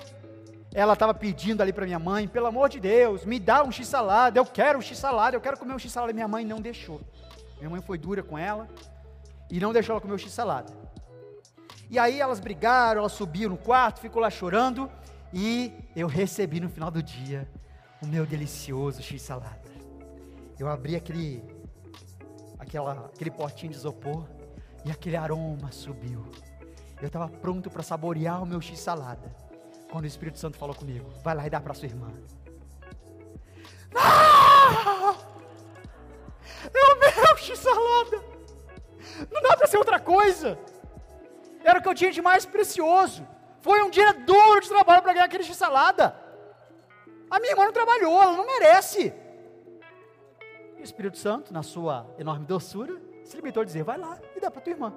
ela 0.75 0.95
estava 0.95 1.13
pedindo 1.13 1.61
ali 1.61 1.71
para 1.73 1.85
minha 1.85 1.99
mãe, 1.99 2.27
pelo 2.27 2.47
amor 2.47 2.71
de 2.71 2.81
Deus, 2.81 3.27
me 3.27 3.39
dá 3.39 3.63
um 3.63 3.71
x-salada, 3.71 4.39
eu 4.39 4.47
quero 4.47 4.79
um 4.79 4.83
x-salada, 4.83 5.37
eu 5.37 5.41
quero 5.41 5.59
comer 5.59 5.75
um 5.75 5.79
x-salada. 5.79 6.15
Minha 6.15 6.27
mãe 6.27 6.47
não 6.47 6.61
deixou. 6.61 7.01
Minha 7.59 7.69
mãe 7.69 7.83
foi 7.83 7.99
dura 7.99 8.23
com 8.23 8.39
ela 8.39 8.67
e 9.51 9.59
não 9.59 9.73
deixou 9.73 9.95
ela 9.95 10.01
comer 10.01 10.15
o 10.15 10.19
x-salada. 10.19 10.73
E 11.89 11.99
aí 11.99 12.21
elas 12.21 12.39
brigaram, 12.39 13.01
ela 13.01 13.09
subiu 13.09 13.51
no 13.51 13.57
quarto, 13.57 14.01
ficou 14.01 14.23
lá 14.23 14.31
chorando 14.31 14.91
e 15.33 15.73
eu 15.97 16.07
recebi 16.07 16.61
no 16.61 16.69
final 16.69 16.91
do 16.91 17.03
dia 17.03 17.49
o 18.01 18.07
meu 18.07 18.25
delicioso 18.25 19.03
x-salada. 19.03 19.71
Eu 20.59 20.69
abri 20.69 20.95
aquele 20.95 21.43
aquela, 22.59 23.07
aquele 23.07 23.31
potinho 23.31 23.73
de 23.73 23.79
isopor 23.79 24.29
e 24.85 24.91
aquele 24.91 25.17
aroma 25.17 25.73
subiu. 25.73 26.25
Eu 27.01 27.07
estava 27.07 27.29
pronto 27.29 27.71
para 27.71 27.83
saborear 27.83 28.43
o 28.43 28.47
meu 28.47 28.61
x-salada. 28.61 29.35
Quando 29.91 30.05
o 30.05 30.07
Espírito 30.07 30.39
Santo 30.39 30.57
falou 30.57 30.75
comigo: 30.75 31.11
vai 31.25 31.35
lá 31.35 31.47
e 31.47 31.51
dá 31.51 31.61
para 31.61 31.75
sua 31.75 31.87
irmã. 31.87 32.13
Não! 33.93 35.31
É 36.63 36.93
o 36.93 36.99
meu 36.99 37.37
x-salada. 37.37 38.40
Não 39.31 39.43
dá 39.43 39.57
para 39.57 39.67
ser 39.67 39.79
outra 39.79 39.99
coisa. 39.99 40.59
Era 41.65 41.79
o 41.79 41.83
que 41.83 41.89
eu 41.89 41.95
tinha 41.95 42.13
de 42.13 42.23
mais 42.23 42.47
precioso. 42.47 43.27
Foi 43.61 43.83
um 43.83 43.91
dia 43.91 44.13
duro 44.13 44.61
de 44.61 44.69
trabalho 44.69 45.03
para 45.03 45.13
ganhar 45.13 45.25
aquele 45.25 45.45
x-salada. 45.45 46.15
A 47.31 47.39
minha 47.39 47.53
irmã 47.53 47.65
não 47.65 47.73
trabalhou, 47.73 48.21
ela 48.21 48.33
não 48.33 48.47
merece. 48.47 49.13
E 50.77 50.81
o 50.81 50.85
Espírito 50.85 51.19
Santo, 51.19 51.53
na 51.53 51.63
sua 51.63 52.07
enorme 52.19 52.47
doçura, 52.47 53.01
se 53.23 53.37
limitou 53.37 53.63
a 53.63 53.65
dizer: 53.65 53.83
vai 53.85 53.99
lá 53.99 54.19
e 54.35 54.41
dá 54.41 54.51
para 54.51 54.61
tua 54.61 54.73
irmã. 54.73 54.93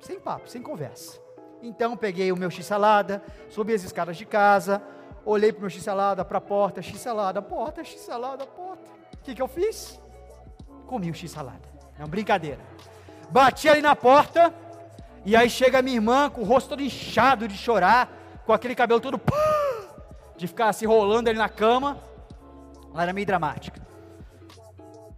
Sem 0.00 0.18
papo, 0.18 0.48
sem 0.48 0.60
conversa. 0.60 1.20
Então 1.62 1.96
peguei 1.96 2.32
o 2.32 2.36
meu 2.36 2.50
x-salada, 2.50 3.22
subi 3.48 3.72
as 3.72 3.84
escadas 3.84 4.16
de 4.16 4.26
casa, 4.26 4.82
olhei 5.24 5.52
para 5.52 5.58
o 5.58 5.60
meu 5.62 5.70
x-salada, 5.70 6.24
para 6.24 6.38
a 6.38 6.40
porta, 6.40 6.82
x-salada, 6.82 7.40
porta, 7.40 7.84
x-salada, 7.84 8.44
porta. 8.44 8.90
O 9.14 9.18
que, 9.18 9.34
que 9.36 9.40
eu 9.40 9.46
fiz? 9.46 10.00
Comi 10.86 11.10
o 11.10 11.14
x-salada. 11.14 11.72
Não, 11.96 12.08
brincadeira. 12.08 12.60
Bati 13.32 13.66
ali 13.66 13.80
na 13.80 13.96
porta, 13.96 14.52
e 15.24 15.34
aí 15.34 15.48
chega 15.48 15.80
minha 15.80 15.96
irmã 15.96 16.28
com 16.28 16.42
o 16.42 16.44
rosto 16.44 16.68
todo 16.68 16.82
inchado 16.82 17.48
de 17.48 17.56
chorar, 17.56 18.12
com 18.44 18.52
aquele 18.52 18.74
cabelo 18.74 19.00
todo 19.00 19.18
de 20.36 20.46
ficar 20.46 20.70
se 20.74 20.84
rolando 20.84 21.30
ali 21.30 21.38
na 21.38 21.48
cama. 21.48 21.98
Ela 22.92 23.04
era 23.04 23.12
meio 23.14 23.26
dramática. 23.26 23.80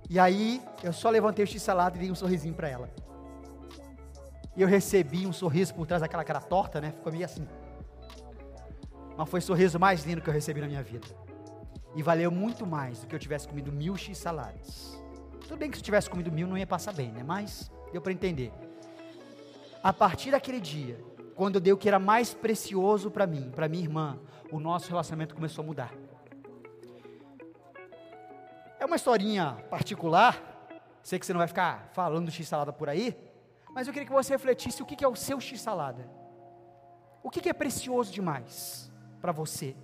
E 0.08 0.16
aí 0.16 0.62
eu 0.80 0.92
só 0.92 1.10
levantei 1.10 1.44
o 1.44 1.48
x-salada 1.48 1.96
e 1.96 2.00
dei 2.00 2.10
um 2.12 2.14
sorrisinho 2.14 2.54
para 2.54 2.68
ela. 2.68 2.88
E 4.56 4.62
eu 4.62 4.68
recebi 4.68 5.26
um 5.26 5.32
sorriso 5.32 5.74
por 5.74 5.84
trás 5.84 6.00
daquela 6.00 6.22
cara 6.22 6.40
torta, 6.40 6.80
né? 6.80 6.92
Ficou 6.92 7.12
meio 7.12 7.24
assim. 7.24 7.48
Mas 9.16 9.28
foi 9.28 9.40
o 9.40 9.42
sorriso 9.42 9.76
mais 9.80 10.04
lindo 10.04 10.20
que 10.20 10.28
eu 10.28 10.34
recebi 10.34 10.60
na 10.60 10.68
minha 10.68 10.84
vida. 10.84 11.08
E 11.96 12.02
valeu 12.02 12.30
muito 12.30 12.64
mais 12.64 13.00
do 13.00 13.08
que 13.08 13.14
eu 13.16 13.18
tivesse 13.18 13.48
comido 13.48 13.72
mil 13.72 13.96
x-saladas. 13.96 15.02
Tudo 15.40 15.56
bem 15.56 15.68
que 15.68 15.76
se 15.76 15.80
eu 15.80 15.84
tivesse 15.84 16.08
comido 16.08 16.30
mil 16.30 16.46
não 16.46 16.56
ia 16.56 16.66
passar 16.66 16.92
bem, 16.92 17.10
né? 17.10 17.24
Mas 17.24 17.72
deu 17.94 18.02
para 18.02 18.12
entender. 18.12 18.52
A 19.80 19.92
partir 19.92 20.32
daquele 20.32 20.60
dia, 20.60 20.98
quando 21.36 21.56
eu 21.56 21.60
dei 21.60 21.72
o 21.72 21.76
que 21.76 21.86
era 21.86 22.00
mais 22.00 22.34
precioso 22.34 23.08
para 23.08 23.24
mim, 23.24 23.52
para 23.54 23.68
minha 23.68 23.84
irmã, 23.84 24.18
o 24.50 24.58
nosso 24.58 24.88
relacionamento 24.88 25.32
começou 25.32 25.62
a 25.62 25.66
mudar. 25.66 25.94
É 28.80 28.84
uma 28.84 28.96
historinha 28.96 29.52
particular, 29.70 30.42
sei 31.04 31.20
que 31.20 31.24
você 31.24 31.32
não 31.32 31.38
vai 31.38 31.46
ficar 31.46 31.88
falando 31.92 32.32
x-salada 32.32 32.72
por 32.72 32.88
aí, 32.88 33.16
mas 33.72 33.86
eu 33.86 33.92
queria 33.92 34.06
que 34.06 34.12
você 34.12 34.32
refletisse 34.32 34.82
o 34.82 34.86
que 34.86 35.04
é 35.04 35.08
o 35.08 35.14
seu 35.14 35.40
x-salada. 35.40 36.10
O 37.22 37.30
que 37.30 37.48
é 37.48 37.52
precioso 37.52 38.12
demais 38.12 38.90
para 39.20 39.30
você? 39.30 39.76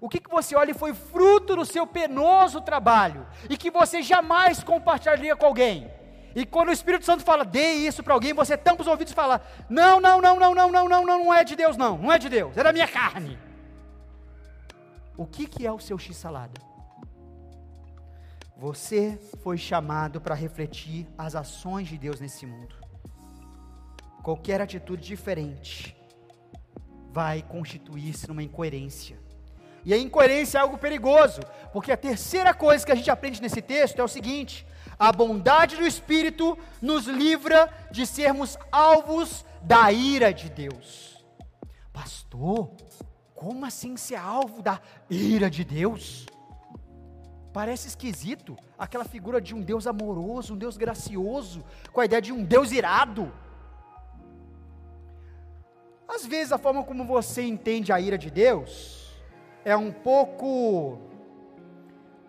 O 0.00 0.08
que, 0.08 0.18
que 0.18 0.30
você 0.30 0.56
olha 0.56 0.70
e 0.70 0.74
foi 0.74 0.94
fruto 0.94 1.56
do 1.56 1.66
seu 1.66 1.86
penoso 1.86 2.62
trabalho 2.62 3.26
e 3.50 3.56
que 3.58 3.70
você 3.70 4.00
jamais 4.00 4.64
compartilharia 4.64 5.36
com 5.36 5.44
alguém? 5.44 5.99
E 6.34 6.46
quando 6.46 6.68
o 6.68 6.72
Espírito 6.72 7.04
Santo 7.04 7.24
fala, 7.24 7.44
dê 7.44 7.72
isso 7.72 8.02
para 8.02 8.14
alguém, 8.14 8.32
você 8.32 8.56
tampa 8.56 8.82
os 8.82 8.88
ouvidos 8.88 9.12
e 9.12 9.16
fala: 9.16 9.42
não, 9.68 10.00
não, 10.00 10.20
não, 10.20 10.38
não, 10.38 10.54
não, 10.54 10.70
não, 10.70 10.88
não, 10.88 11.04
não, 11.04 11.24
não 11.24 11.34
é 11.34 11.42
de 11.42 11.56
Deus, 11.56 11.76
não, 11.76 11.98
não 11.98 12.12
é 12.12 12.18
de 12.18 12.28
Deus, 12.28 12.56
é 12.56 12.62
da 12.62 12.72
minha 12.72 12.88
carne. 12.88 13.38
O 15.16 15.26
que, 15.26 15.46
que 15.46 15.66
é 15.66 15.72
o 15.72 15.78
seu 15.78 15.98
x-salada? 15.98 16.60
Você 18.56 19.18
foi 19.42 19.56
chamado 19.56 20.20
para 20.20 20.34
refletir 20.34 21.06
as 21.16 21.34
ações 21.34 21.88
de 21.88 21.96
Deus 21.96 22.20
nesse 22.20 22.44
mundo. 22.46 22.76
Qualquer 24.22 24.60
atitude 24.60 25.02
diferente 25.02 25.96
vai 27.10 27.42
constituir-se 27.42 28.28
numa 28.28 28.42
incoerência. 28.42 29.18
E 29.84 29.94
a 29.94 29.98
incoerência 29.98 30.58
é 30.58 30.60
algo 30.60 30.76
perigoso, 30.76 31.40
porque 31.72 31.90
a 31.90 31.96
terceira 31.96 32.52
coisa 32.52 32.84
que 32.84 32.92
a 32.92 32.94
gente 32.94 33.10
aprende 33.10 33.40
nesse 33.40 33.62
texto 33.62 33.98
é 33.98 34.04
o 34.04 34.08
seguinte: 34.08 34.66
a 35.00 35.10
bondade 35.10 35.76
do 35.76 35.86
Espírito 35.86 36.58
nos 36.82 37.06
livra 37.06 37.72
de 37.90 38.06
sermos 38.06 38.58
alvos 38.70 39.46
da 39.62 39.90
ira 39.90 40.30
de 40.30 40.50
Deus. 40.50 41.24
Pastor, 41.90 42.70
como 43.34 43.64
assim 43.64 43.96
ser 43.96 44.16
alvo 44.16 44.60
da 44.60 44.78
ira 45.08 45.48
de 45.48 45.64
Deus? 45.64 46.26
Parece 47.50 47.88
esquisito 47.88 48.54
aquela 48.78 49.06
figura 49.06 49.40
de 49.40 49.54
um 49.54 49.62
Deus 49.62 49.86
amoroso, 49.86 50.52
um 50.52 50.58
Deus 50.58 50.76
gracioso, 50.76 51.64
com 51.90 52.02
a 52.02 52.04
ideia 52.04 52.20
de 52.20 52.30
um 52.30 52.44
Deus 52.44 52.70
irado. 52.70 53.32
Às 56.06 56.26
vezes 56.26 56.52
a 56.52 56.58
forma 56.58 56.84
como 56.84 57.06
você 57.06 57.40
entende 57.40 57.90
a 57.90 57.98
ira 57.98 58.18
de 58.18 58.30
Deus 58.30 59.18
é 59.64 59.74
um 59.74 59.90
pouco 59.90 60.98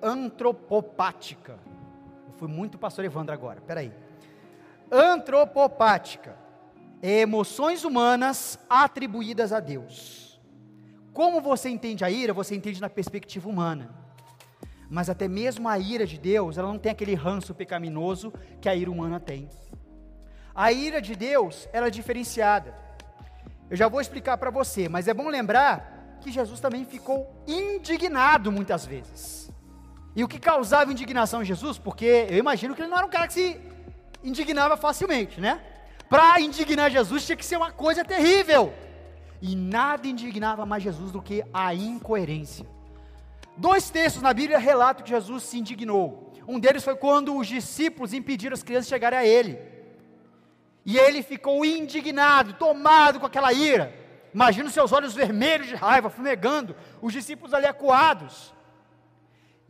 antropopática 0.02 1.60
fui 2.42 2.48
muito 2.48 2.76
pastor 2.76 3.06
Evandro 3.06 3.36
agora, 3.36 3.62
peraí. 3.62 3.94
Antropopática. 4.92 6.36
Emoções 7.00 7.84
humanas 7.84 8.58
atribuídas 8.68 9.54
a 9.54 9.60
Deus. 9.60 10.42
Como 11.14 11.40
você 11.40 11.70
entende 11.70 12.04
a 12.04 12.10
ira, 12.10 12.34
você 12.34 12.56
entende 12.56 12.82
na 12.82 12.90
perspectiva 12.90 13.48
humana. 13.48 13.94
Mas 14.90 15.08
até 15.08 15.28
mesmo 15.28 15.70
a 15.70 15.78
ira 15.78 16.04
de 16.04 16.18
Deus, 16.18 16.58
ela 16.58 16.68
não 16.68 16.80
tem 16.80 16.92
aquele 16.92 17.14
ranço 17.14 17.54
pecaminoso 17.54 18.34
que 18.60 18.68
a 18.68 18.76
ira 18.76 18.90
humana 18.90 19.20
tem. 19.20 19.48
A 20.56 20.72
ira 20.72 21.00
de 21.00 21.16
Deus, 21.16 21.70
ela 21.72 21.88
é 21.88 21.92
diferenciada. 21.92 22.74
Eu 23.70 23.78
já 23.78 23.88
vou 23.88 24.02
explicar 24.02 24.36
para 24.38 24.50
você, 24.50 24.90
mas 24.90 25.08
é 25.08 25.14
bom 25.14 25.30
lembrar 25.30 26.18
que 26.22 26.32
Jesus 26.32 26.60
também 26.60 26.86
ficou 26.86 27.32
indignado 27.48 28.52
muitas 28.52 28.84
vezes. 28.84 29.51
E 30.16 30.24
o 30.24 30.28
que 30.28 30.40
causava 30.40 30.92
indignação 30.92 31.42
em 31.42 31.46
Jesus? 31.46 31.78
Porque 31.78 32.28
eu 32.30 32.38
imagino 32.38 32.76
que 32.76 32.82
ele 32.82 32.90
não 32.90 32.98
era 32.98 33.06
um 33.06 33.10
cara 33.10 33.28
que 33.28 33.34
se 33.34 33.62
indignava 34.24 34.76
facilmente, 34.76 35.40
né? 35.40 35.62
Para 36.10 36.42
indignar 36.42 36.92
Jesus 36.92 37.26
tinha 37.26 37.36
que 37.38 37.46
ser 37.46 37.58
uma 37.58 37.72
coisa 37.72 38.04
terrível. 38.04 38.74
E 39.42 39.56
nada 39.56 40.08
indignava 40.08 40.66
mais 40.66 40.84
Jesus 40.84 41.12
do 41.12 41.22
que 41.22 41.44
a 41.54 41.74
incoerência. 41.74 42.66
Dois 43.56 43.90
textos 43.90 44.22
na 44.22 44.34
Bíblia 44.34 44.60
relatam 44.60 45.04
que 45.04 45.10
Jesus 45.10 45.44
se 45.44 45.58
indignou. 45.58 46.34
Um 46.48 46.60
deles 46.60 46.84
foi 46.84 46.96
quando 46.96 47.36
os 47.36 47.48
discípulos 47.48 48.14
impediram 48.14 48.54
as 48.54 48.64
crianças 48.64 48.86
de 48.86 48.90
chegarem 48.90 49.18
a 49.18 49.26
ele. 49.26 49.58
E 50.86 50.98
ele 50.98 51.24
ficou 51.24 51.64
indignado, 51.64 52.54
tomado 52.54 53.20
com 53.20 53.26
aquela 53.26 53.54
ira. 53.54 53.94
Imagina 54.34 54.68
os 54.68 54.74
seus 54.74 54.92
olhos 54.92 55.14
vermelhos 55.14 55.68
de 55.68 55.76
raiva, 55.76 56.10
fumegando, 56.10 56.76
os 57.02 57.14
discípulos 57.14 57.54
ali 57.54 57.66
acuados. 57.66 58.54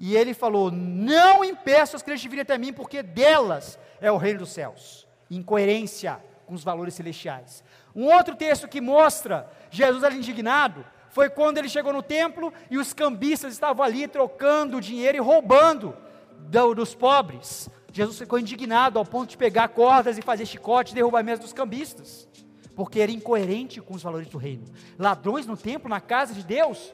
E 0.04 0.18
ele 0.18 0.34
falou: 0.34 0.72
Não 0.72 1.46
impeça 1.46 1.96
as 1.96 2.02
crianças 2.02 2.24
de 2.24 2.28
virem 2.28 2.42
até 2.42 2.58
mim, 2.58 2.74
porque 2.74 3.04
delas 3.04 3.78
é 4.02 4.12
o 4.12 4.18
reino 4.18 4.40
dos 4.40 4.50
céus. 4.50 5.08
Incoerência 5.30 6.20
com 6.48 6.56
os 6.56 6.64
valores 6.64 6.96
celestiais. 6.96 7.64
Um 7.96 8.12
outro 8.12 8.36
texto 8.36 8.68
que 8.68 8.82
mostra 8.82 9.48
Jesus 9.70 10.04
ali 10.04 10.18
indignado 10.18 10.84
foi 11.12 11.30
quando 11.30 11.60
ele 11.60 11.70
chegou 11.70 11.94
no 11.94 12.02
templo 12.02 12.52
e 12.70 12.80
os 12.80 12.94
cambistas 12.94 13.54
estavam 13.54 13.86
ali 13.86 14.08
trocando 14.08 14.82
dinheiro 14.82 15.18
e 15.18 15.22
roubando 15.22 15.96
do, 16.40 16.74
dos 16.74 16.96
pobres. 16.96 17.70
Jesus 17.94 18.18
ficou 18.18 18.40
indignado 18.40 18.98
ao 18.98 19.06
ponto 19.06 19.30
de 19.30 19.38
pegar 19.38 19.68
cordas 19.68 20.18
e 20.18 20.22
fazer 20.22 20.48
chicote 20.48 20.94
e 20.94 20.96
derrubar 20.96 21.20
a 21.20 21.24
mesa 21.24 21.42
dos 21.42 21.54
cambistas, 21.54 22.28
porque 22.76 23.02
era 23.02 23.12
incoerente 23.12 23.80
com 23.82 23.94
os 23.94 24.02
valores 24.02 24.30
do 24.30 24.38
reino. 24.40 24.66
Ladrões 24.98 25.46
no 25.46 25.56
templo, 25.56 25.90
na 25.90 26.00
casa 26.00 26.34
de 26.34 26.44
Deus, 26.44 26.92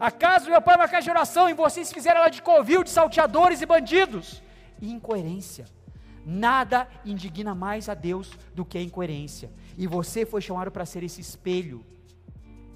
a 0.00 0.10
casa 0.10 0.46
do 0.46 0.50
meu 0.50 0.62
pai 0.62 1.02
de 1.02 1.10
oração 1.10 1.50
e 1.50 1.52
vocês 1.52 1.92
fizeram 1.92 2.20
ela 2.20 2.30
de 2.30 2.40
covil, 2.40 2.82
de 2.82 2.88
salteadores 2.88 3.60
e 3.60 3.66
bandidos. 3.66 4.42
Incoerência. 4.80 5.66
Nada 6.24 6.88
indigna 7.04 7.54
mais 7.54 7.86
a 7.86 7.92
Deus 7.94 8.30
do 8.54 8.64
que 8.64 8.78
a 8.78 8.82
incoerência. 8.82 9.52
E 9.76 9.86
você 9.86 10.24
foi 10.24 10.40
chamado 10.40 10.70
para 10.70 10.86
ser 10.86 11.02
esse 11.02 11.20
espelho, 11.20 11.84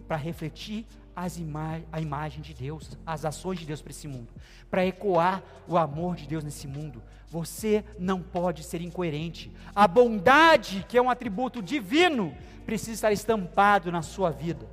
para 0.07 0.19
refletir 0.19 0.87
ima 1.39 1.81
a 1.93 2.01
imagem 2.01 2.43
de 2.43 2.53
Deus, 2.53 2.91
as 3.07 3.25
ações 3.25 3.59
de 3.59 3.67
Deus 3.67 3.81
para 3.81 3.91
esse 3.91 4.09
mundo, 4.09 4.33
para 4.71 4.85
ecoar 4.85 5.43
o 5.67 5.79
amor 5.79 6.17
de 6.17 6.27
Deus 6.27 6.45
nesse 6.45 6.67
mundo. 6.67 7.03
Você 7.29 7.85
não 7.99 8.21
pode 8.21 8.63
ser 8.63 8.81
incoerente. 8.81 9.51
A 9.75 9.89
bondade, 9.89 10.85
que 10.89 10.99
é 10.99 11.03
um 11.03 11.09
atributo 11.09 11.63
divino, 11.63 12.37
precisa 12.67 12.93
estar 12.93 13.13
estampado 13.13 13.91
na 13.91 14.03
sua 14.03 14.31
vida. 14.31 14.69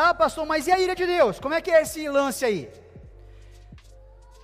Ah, 0.00 0.14
pastor, 0.14 0.46
mas 0.46 0.68
e 0.68 0.70
a 0.70 0.78
ira 0.78 0.94
de 0.94 1.04
Deus? 1.04 1.40
Como 1.40 1.54
é 1.54 1.60
que 1.60 1.72
é 1.72 1.82
esse 1.82 2.08
lance 2.08 2.44
aí? 2.44 2.70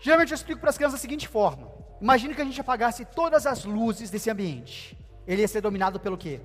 Geralmente 0.00 0.32
eu 0.32 0.34
explico 0.34 0.60
para 0.60 0.70
as 0.70 0.76
crianças 0.76 0.98
da 0.98 1.02
seguinte 1.02 1.28
forma: 1.28 1.70
imagine 2.00 2.34
que 2.34 2.42
a 2.42 2.44
gente 2.44 2.60
apagasse 2.60 3.04
todas 3.04 3.46
as 3.46 3.64
luzes 3.64 4.10
desse 4.10 4.28
ambiente. 4.28 4.98
Ele 5.24 5.42
ia 5.42 5.46
ser 5.46 5.60
dominado 5.60 6.00
pelo 6.00 6.18
quê? 6.18 6.40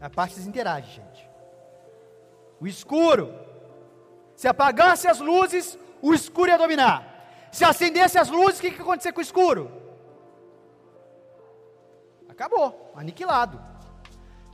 A 0.00 0.08
parte 0.08 0.40
interage, 0.42 0.92
gente. 0.92 1.28
O 2.60 2.68
escuro. 2.68 3.34
Se 4.36 4.46
apagasse 4.46 5.08
as 5.08 5.18
luzes, 5.18 5.76
o 6.00 6.14
escuro 6.14 6.52
ia 6.52 6.58
dominar. 6.58 7.48
Se 7.50 7.64
acendesse 7.64 8.16
as 8.16 8.28
luzes, 8.28 8.60
o 8.60 8.62
que, 8.62 8.70
que 8.70 8.76
ia 8.76 8.82
acontecer 8.82 9.12
com 9.12 9.18
o 9.18 9.28
escuro? 9.28 9.68
Acabou, 12.28 12.92
aniquilado. 12.94 13.60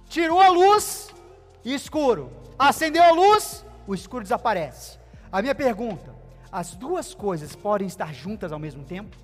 Tirou 0.08 0.40
a 0.40 0.48
luz, 0.48 1.14
escuro. 1.62 2.37
Acendeu 2.58 3.04
a 3.04 3.12
luz, 3.12 3.64
o 3.86 3.94
escuro 3.94 4.24
desaparece. 4.24 4.98
A 5.30 5.40
minha 5.40 5.54
pergunta: 5.54 6.12
as 6.50 6.74
duas 6.74 7.14
coisas 7.14 7.54
podem 7.54 7.86
estar 7.86 8.12
juntas 8.12 8.50
ao 8.50 8.58
mesmo 8.58 8.82
tempo? 8.82 9.16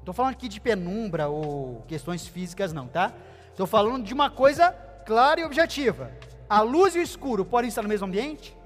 Estou 0.00 0.12
falando 0.12 0.32
aqui 0.32 0.48
de 0.48 0.60
penumbra 0.60 1.28
ou 1.28 1.82
questões 1.86 2.26
físicas, 2.26 2.72
não, 2.72 2.88
tá? 2.88 3.12
Estou 3.50 3.66
falando 3.66 4.04
de 4.04 4.12
uma 4.12 4.28
coisa 4.28 4.72
clara 5.06 5.40
e 5.40 5.44
objetiva. 5.44 6.10
A 6.48 6.60
luz 6.62 6.96
e 6.96 6.98
o 6.98 7.02
escuro 7.02 7.44
podem 7.44 7.68
estar 7.68 7.82
no 7.82 7.88
mesmo 7.88 8.06
ambiente? 8.06 8.56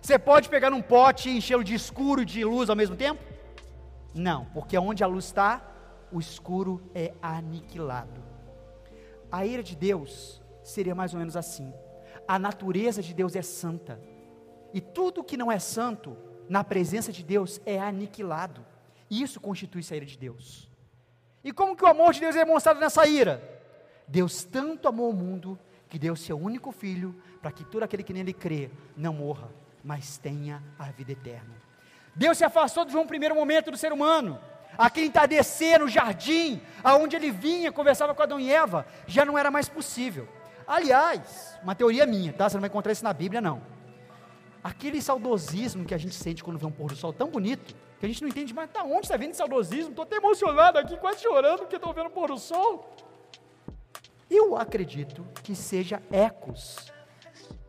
Você 0.00 0.18
pode 0.18 0.48
pegar 0.48 0.72
um 0.72 0.80
pote 0.80 1.28
e 1.28 1.36
enchê-lo 1.36 1.64
de 1.64 1.74
escuro 1.74 2.22
e 2.22 2.24
de 2.24 2.44
luz 2.44 2.70
ao 2.70 2.76
mesmo 2.76 2.96
tempo? 2.96 3.22
Não, 4.14 4.46
porque 4.46 4.78
onde 4.78 5.04
a 5.04 5.06
luz 5.06 5.26
está, 5.26 5.62
o 6.10 6.20
escuro 6.20 6.82
é 6.94 7.12
aniquilado. 7.20 8.22
A 9.30 9.44
ira 9.44 9.62
de 9.62 9.76
Deus 9.76 10.40
seria 10.62 10.94
mais 10.94 11.12
ou 11.12 11.18
menos 11.18 11.36
assim. 11.36 11.74
A 12.26 12.38
natureza 12.38 13.02
de 13.02 13.12
Deus 13.12 13.36
é 13.36 13.42
santa. 13.42 14.00
E 14.72 14.80
tudo 14.80 15.22
que 15.22 15.36
não 15.36 15.52
é 15.52 15.58
santo, 15.58 16.16
na 16.48 16.64
presença 16.64 17.12
de 17.12 17.22
Deus, 17.22 17.60
é 17.64 17.78
aniquilado. 17.78 18.64
Isso 19.10 19.40
constitui 19.40 19.82
a 19.90 19.96
ira 19.96 20.06
de 20.06 20.18
Deus. 20.18 20.68
E 21.42 21.52
como 21.52 21.76
que 21.76 21.84
o 21.84 21.88
amor 21.88 22.12
de 22.12 22.20
Deus 22.20 22.34
é 22.34 22.44
demonstrado 22.44 22.80
nessa 22.80 23.06
ira? 23.06 23.42
Deus 24.08 24.44
tanto 24.44 24.88
amou 24.88 25.10
o 25.10 25.14
mundo 25.14 25.58
que 25.88 25.98
deu 25.98 26.16
seu 26.16 26.38
único 26.38 26.72
filho 26.72 27.14
para 27.40 27.52
que 27.52 27.64
todo 27.64 27.82
aquele 27.82 28.02
que 28.02 28.12
nele 28.12 28.32
crê 28.32 28.70
não 28.96 29.12
morra, 29.12 29.48
mas 29.82 30.16
tenha 30.16 30.62
a 30.78 30.84
vida 30.90 31.12
eterna. 31.12 31.54
Deus 32.16 32.38
se 32.38 32.44
afastou 32.44 32.84
de 32.84 32.96
um 32.96 33.06
primeiro 33.06 33.34
momento 33.34 33.70
do 33.70 33.76
ser 33.76 33.92
humano. 33.92 34.40
Aquele 34.76 35.06
entardecer 35.06 35.78
no 35.78 35.88
jardim, 35.88 36.60
aonde 36.82 37.14
ele 37.14 37.30
vinha, 37.30 37.70
conversava 37.70 38.14
com 38.14 38.22
Adão 38.22 38.40
e 38.40 38.50
Eva, 38.50 38.86
já 39.06 39.24
não 39.24 39.38
era 39.38 39.50
mais 39.50 39.68
possível. 39.68 40.28
Aliás, 40.66 41.58
uma 41.62 41.74
teoria 41.74 42.06
minha, 42.06 42.32
tá? 42.32 42.48
Você 42.48 42.56
não 42.56 42.60
vai 42.60 42.68
encontrar 42.68 42.92
isso 42.92 43.04
na 43.04 43.12
Bíblia, 43.12 43.40
não. 43.40 43.62
Aquele 44.62 45.00
saudosismo 45.02 45.84
que 45.84 45.94
a 45.94 45.98
gente 45.98 46.14
sente 46.14 46.42
quando 46.42 46.58
vê 46.58 46.66
um 46.66 46.70
pôr 46.70 46.88
do 46.88 46.96
sol 46.96 47.12
tão 47.12 47.28
bonito, 47.28 47.74
que 48.00 48.06
a 48.06 48.08
gente 48.08 48.22
não 48.22 48.28
entende 48.28 48.54
mais, 48.54 48.70
tá 48.70 48.82
onde 48.82 49.06
está 49.06 49.16
vendo 49.16 49.30
esse 49.30 49.38
saudosismo? 49.38 49.90
Estou 49.90 50.04
até 50.04 50.16
emocionado 50.16 50.78
aqui, 50.78 50.96
quase 50.96 51.22
chorando, 51.22 51.60
porque 51.60 51.76
estou 51.76 51.92
vendo 51.92 52.06
o 52.06 52.10
pôr 52.10 52.28
do 52.28 52.38
sol. 52.38 52.96
Eu 54.30 54.56
acredito 54.56 55.26
que 55.42 55.54
seja 55.54 56.02
ecos 56.10 56.76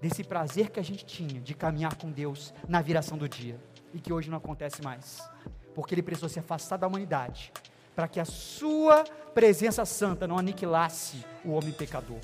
desse 0.01 0.23
prazer 0.23 0.69
que 0.69 0.79
a 0.79 0.83
gente 0.83 1.05
tinha 1.05 1.41
de 1.41 1.53
caminhar 1.53 1.95
com 1.95 2.09
Deus 2.09 2.53
na 2.67 2.81
viração 2.81 3.17
do 3.17 3.27
dia 3.27 3.59
e 3.93 3.99
que 3.99 4.13
hoje 4.13 4.29
não 4.29 4.37
acontece 4.37 4.81
mais, 4.81 5.29
porque 5.73 5.93
ele 5.93 6.01
precisou 6.03 6.29
se 6.29 6.39
afastar 6.39 6.77
da 6.77 6.87
humanidade 6.87 7.51
para 7.95 8.07
que 8.07 8.19
a 8.19 8.25
sua 8.25 9.03
presença 9.33 9.85
santa 9.85 10.27
não 10.27 10.37
aniquilasse 10.37 11.25
o 11.45 11.51
homem 11.51 11.71
pecador. 11.71 12.19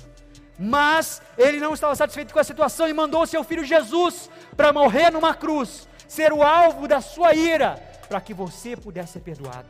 Mas 0.58 1.22
ele 1.36 1.58
não 1.58 1.74
estava 1.74 1.94
satisfeito 1.94 2.32
com 2.32 2.38
a 2.38 2.44
situação 2.44 2.88
e 2.88 2.92
mandou 2.92 3.26
seu 3.26 3.42
filho 3.42 3.64
Jesus 3.64 4.30
para 4.56 4.72
morrer 4.72 5.10
numa 5.10 5.34
cruz, 5.34 5.88
ser 6.06 6.32
o 6.32 6.42
alvo 6.42 6.86
da 6.86 7.00
sua 7.00 7.34
ira, 7.34 7.76
para 8.08 8.20
que 8.20 8.34
você 8.34 8.76
pudesse 8.76 9.14
ser 9.14 9.20
perdoado. 9.20 9.68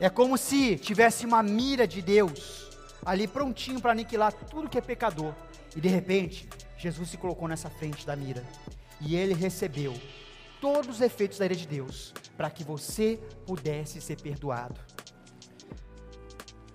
É 0.00 0.08
como 0.10 0.36
se 0.36 0.76
tivesse 0.76 1.24
uma 1.24 1.42
mira 1.42 1.86
de 1.86 2.02
Deus 2.02 2.70
ali 3.04 3.26
prontinho 3.26 3.80
para 3.80 3.92
aniquilar 3.92 4.32
tudo 4.32 4.68
que 4.68 4.78
é 4.78 4.80
pecador. 4.80 5.34
E 5.76 5.80
de 5.80 5.88
repente, 5.88 6.48
Jesus 6.76 7.10
se 7.10 7.16
colocou 7.16 7.48
nessa 7.48 7.70
frente 7.70 8.06
da 8.06 8.16
mira. 8.16 8.42
E 9.00 9.16
ele 9.16 9.34
recebeu 9.34 9.94
todos 10.60 10.96
os 10.96 11.00
efeitos 11.00 11.38
da 11.38 11.44
ira 11.44 11.56
de 11.56 11.66
Deus, 11.66 12.14
para 12.36 12.50
que 12.50 12.62
você 12.62 13.18
pudesse 13.46 14.00
ser 14.00 14.20
perdoado. 14.20 14.78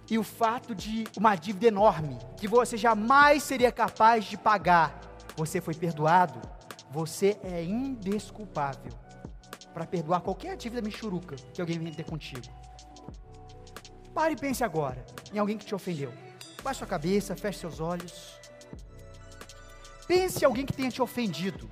E 0.09 0.17
o 0.17 0.23
fato 0.23 0.73
de 0.73 1.05
uma 1.17 1.35
dívida 1.35 1.67
enorme, 1.67 2.17
que 2.37 2.47
você 2.47 2.77
jamais 2.77 3.43
seria 3.43 3.71
capaz 3.71 4.25
de 4.25 4.37
pagar, 4.37 4.99
você 5.35 5.59
foi 5.59 5.73
perdoado, 5.73 6.39
você 6.89 7.37
é 7.43 7.63
indesculpável 7.63 8.93
para 9.73 9.85
perdoar 9.85 10.21
qualquer 10.21 10.55
dívida 10.55 10.81
michuruca 10.81 11.35
que 11.53 11.59
alguém 11.59 11.77
venha 11.77 11.93
ter 11.93 12.05
contigo. 12.05 12.47
Pare 14.13 14.33
e 14.33 14.37
pense 14.37 14.63
agora 14.63 15.05
em 15.33 15.37
alguém 15.37 15.57
que 15.57 15.65
te 15.65 15.75
ofendeu. 15.75 16.11
Baixe 16.63 16.79
sua 16.79 16.87
cabeça, 16.87 17.35
feche 17.35 17.59
seus 17.59 17.79
olhos. 17.79 18.39
Pense 20.07 20.41
em 20.41 20.45
alguém 20.45 20.65
que 20.65 20.73
tenha 20.73 20.89
te 20.89 21.01
ofendido, 21.01 21.69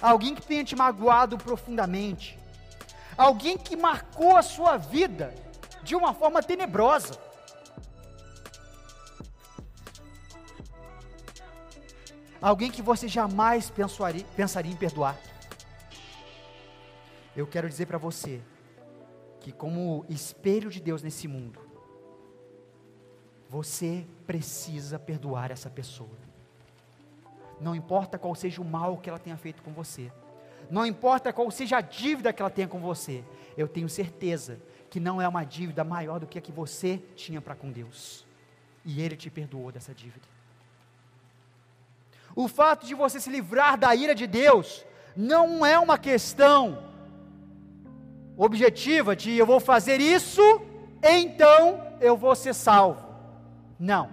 alguém 0.00 0.34
que 0.34 0.46
tenha 0.46 0.64
te 0.64 0.76
magoado 0.76 1.36
profundamente, 1.36 2.38
alguém 3.18 3.58
que 3.58 3.76
marcou 3.76 4.36
a 4.36 4.42
sua 4.42 4.76
vida 4.76 5.34
de 5.82 5.96
uma 5.96 6.14
forma 6.14 6.42
tenebrosa. 6.42 7.31
Alguém 12.42 12.72
que 12.72 12.82
você 12.82 13.06
jamais 13.06 13.70
pensaria, 13.70 14.24
pensaria 14.34 14.72
em 14.72 14.76
perdoar. 14.76 15.16
Eu 17.36 17.46
quero 17.46 17.68
dizer 17.68 17.86
para 17.86 17.98
você 17.98 18.42
que, 19.40 19.52
como 19.52 20.04
espelho 20.08 20.68
de 20.68 20.80
Deus 20.80 21.04
nesse 21.04 21.28
mundo, 21.28 21.60
você 23.48 24.04
precisa 24.26 24.98
perdoar 24.98 25.52
essa 25.52 25.70
pessoa. 25.70 26.18
Não 27.60 27.76
importa 27.76 28.18
qual 28.18 28.34
seja 28.34 28.60
o 28.60 28.64
mal 28.64 28.98
que 28.98 29.08
ela 29.08 29.20
tenha 29.20 29.36
feito 29.36 29.62
com 29.62 29.72
você. 29.72 30.10
Não 30.68 30.84
importa 30.84 31.32
qual 31.32 31.48
seja 31.48 31.76
a 31.76 31.80
dívida 31.80 32.32
que 32.32 32.42
ela 32.42 32.50
tenha 32.50 32.66
com 32.66 32.80
você. 32.80 33.22
Eu 33.56 33.68
tenho 33.68 33.88
certeza 33.88 34.58
que 34.90 34.98
não 34.98 35.22
é 35.22 35.28
uma 35.28 35.44
dívida 35.44 35.84
maior 35.84 36.18
do 36.18 36.26
que 36.26 36.38
a 36.38 36.42
que 36.42 36.50
você 36.50 36.98
tinha 37.14 37.40
para 37.40 37.54
com 37.54 37.70
Deus. 37.70 38.26
E 38.84 39.00
Ele 39.00 39.16
te 39.16 39.30
perdoou 39.30 39.70
dessa 39.70 39.94
dívida. 39.94 40.26
O 42.34 42.48
fato 42.48 42.86
de 42.86 42.94
você 42.94 43.20
se 43.20 43.30
livrar 43.30 43.76
da 43.78 43.94
ira 43.94 44.14
de 44.14 44.26
Deus 44.26 44.84
não 45.14 45.64
é 45.64 45.78
uma 45.78 45.98
questão 45.98 46.78
objetiva 48.36 49.14
de 49.14 49.36
eu 49.36 49.44
vou 49.44 49.60
fazer 49.60 50.00
isso, 50.00 50.42
então 51.02 51.80
eu 52.00 52.16
vou 52.16 52.34
ser 52.34 52.54
salvo. 52.54 53.06
Não. 53.78 54.08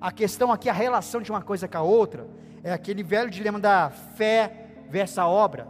A 0.00 0.12
questão 0.12 0.52
aqui, 0.52 0.68
a 0.68 0.72
relação 0.72 1.22
de 1.22 1.30
uma 1.30 1.40
coisa 1.40 1.66
com 1.66 1.78
a 1.78 1.82
outra, 1.82 2.28
é 2.62 2.72
aquele 2.72 3.02
velho 3.02 3.30
dilema 3.30 3.58
da 3.58 3.90
fé 3.90 4.84
versus 4.90 5.18
a 5.18 5.26
obra. 5.26 5.66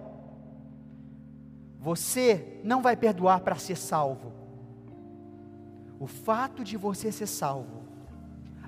Você 1.79 2.61
não 2.65 2.83
vai 2.83 2.97
perdoar 2.97 3.41
para 3.41 3.57
ser 3.57 3.77
salvo. 3.77 4.33
O 6.01 6.07
fato 6.07 6.65
de 6.65 6.77
você 6.77 7.13
ser 7.13 7.27
salvo 7.27 7.85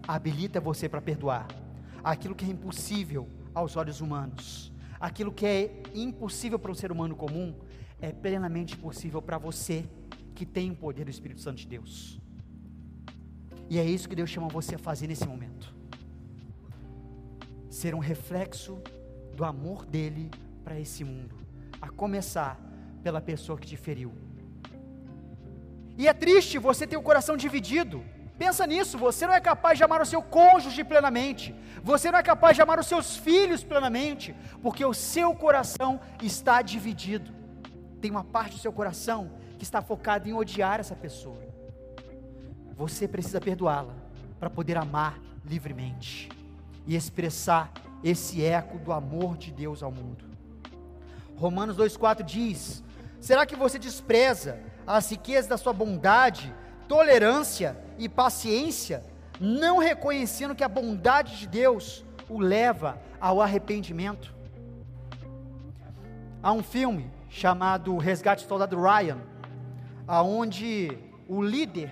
habilita 0.06 0.60
você 0.60 0.88
para 0.88 1.00
perdoar 1.00 1.48
aquilo 2.12 2.36
que 2.36 2.44
é 2.44 2.48
impossível 2.48 3.28
aos 3.52 3.76
olhos 3.76 4.00
humanos. 4.00 4.72
Aquilo 5.00 5.32
que 5.32 5.44
é 5.44 5.82
impossível 5.92 6.56
para 6.56 6.70
um 6.70 6.74
ser 6.74 6.92
humano 6.92 7.16
comum 7.16 7.52
é 8.00 8.12
plenamente 8.12 8.76
possível 8.76 9.20
para 9.20 9.38
você 9.38 9.84
que 10.32 10.46
tem 10.46 10.70
o 10.70 10.76
poder 10.76 11.04
do 11.04 11.10
Espírito 11.10 11.40
Santo 11.40 11.58
de 11.58 11.66
Deus. 11.66 12.20
E 13.68 13.78
é 13.78 13.84
isso 13.84 14.08
que 14.08 14.14
Deus 14.14 14.30
chama 14.30 14.46
você 14.48 14.76
a 14.76 14.78
fazer 14.78 15.08
nesse 15.08 15.26
momento. 15.26 15.74
Ser 17.68 17.92
um 17.92 17.98
reflexo 17.98 18.80
do 19.34 19.44
amor 19.44 19.84
dele 19.84 20.30
para 20.62 20.78
esse 20.78 21.02
mundo, 21.02 21.34
a 21.82 21.88
começar 21.90 22.60
pela 23.02 23.20
pessoa 23.20 23.58
que 23.58 23.66
te 23.66 23.76
feriu. 23.76 24.12
E 25.98 26.06
é 26.06 26.12
triste 26.12 26.56
você 26.56 26.86
ter 26.86 26.96
o 26.96 27.02
coração 27.02 27.36
dividido. 27.36 28.04
Pensa 28.38 28.66
nisso, 28.66 28.98
você 28.98 29.26
não 29.26 29.32
é 29.32 29.40
capaz 29.40 29.78
de 29.78 29.84
amar 29.84 30.02
o 30.02 30.06
seu 30.06 30.22
cônjuge 30.22 30.84
plenamente, 30.84 31.54
você 31.82 32.10
não 32.10 32.18
é 32.18 32.22
capaz 32.22 32.54
de 32.54 32.62
amar 32.62 32.78
os 32.78 32.86
seus 32.86 33.16
filhos 33.16 33.64
plenamente, 33.64 34.36
porque 34.62 34.84
o 34.84 34.92
seu 34.92 35.34
coração 35.34 35.98
está 36.22 36.60
dividido. 36.60 37.32
Tem 38.00 38.10
uma 38.10 38.24
parte 38.24 38.56
do 38.56 38.60
seu 38.60 38.72
coração 38.72 39.30
que 39.58 39.64
está 39.64 39.80
focada 39.80 40.28
em 40.28 40.34
odiar 40.34 40.80
essa 40.80 40.94
pessoa. 40.94 41.40
Você 42.76 43.08
precisa 43.08 43.40
perdoá-la 43.40 43.94
para 44.38 44.50
poder 44.50 44.76
amar 44.76 45.18
livremente 45.42 46.28
e 46.86 46.94
expressar 46.94 47.72
esse 48.04 48.44
eco 48.44 48.78
do 48.78 48.92
amor 48.92 49.38
de 49.38 49.50
Deus 49.50 49.82
ao 49.82 49.90
mundo. 49.90 50.26
Romanos 51.36 51.74
2,4 51.74 52.22
diz: 52.22 52.84
Será 53.18 53.46
que 53.46 53.56
você 53.56 53.78
despreza 53.78 54.60
as 54.86 55.10
riquezas 55.10 55.46
da 55.46 55.56
sua 55.56 55.72
bondade, 55.72 56.54
tolerância 56.86 57.85
e 57.98 58.08
paciência, 58.08 59.02
não 59.40 59.78
reconhecendo 59.78 60.54
que 60.54 60.64
a 60.64 60.68
bondade 60.68 61.38
de 61.38 61.46
Deus 61.46 62.04
o 62.28 62.38
leva 62.38 63.00
ao 63.20 63.40
arrependimento? 63.40 64.34
Há 66.42 66.52
um 66.52 66.62
filme 66.62 67.10
chamado 67.28 67.96
Resgate 67.96 68.44
do 68.44 68.48
Soldado 68.48 68.80
Ryan, 68.80 69.18
aonde 70.06 70.96
o 71.28 71.42
líder 71.42 71.90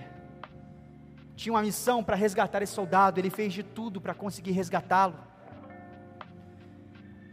tinha 1.35 1.53
uma 1.53 1.61
missão 1.61 2.03
para 2.03 2.15
resgatar 2.15 2.61
esse 2.61 2.73
soldado, 2.73 3.19
ele 3.19 3.29
fez 3.29 3.53
de 3.53 3.61
tudo 3.61 3.99
para 3.99 4.13
conseguir 4.13 4.51
resgatá-lo. 4.51 5.15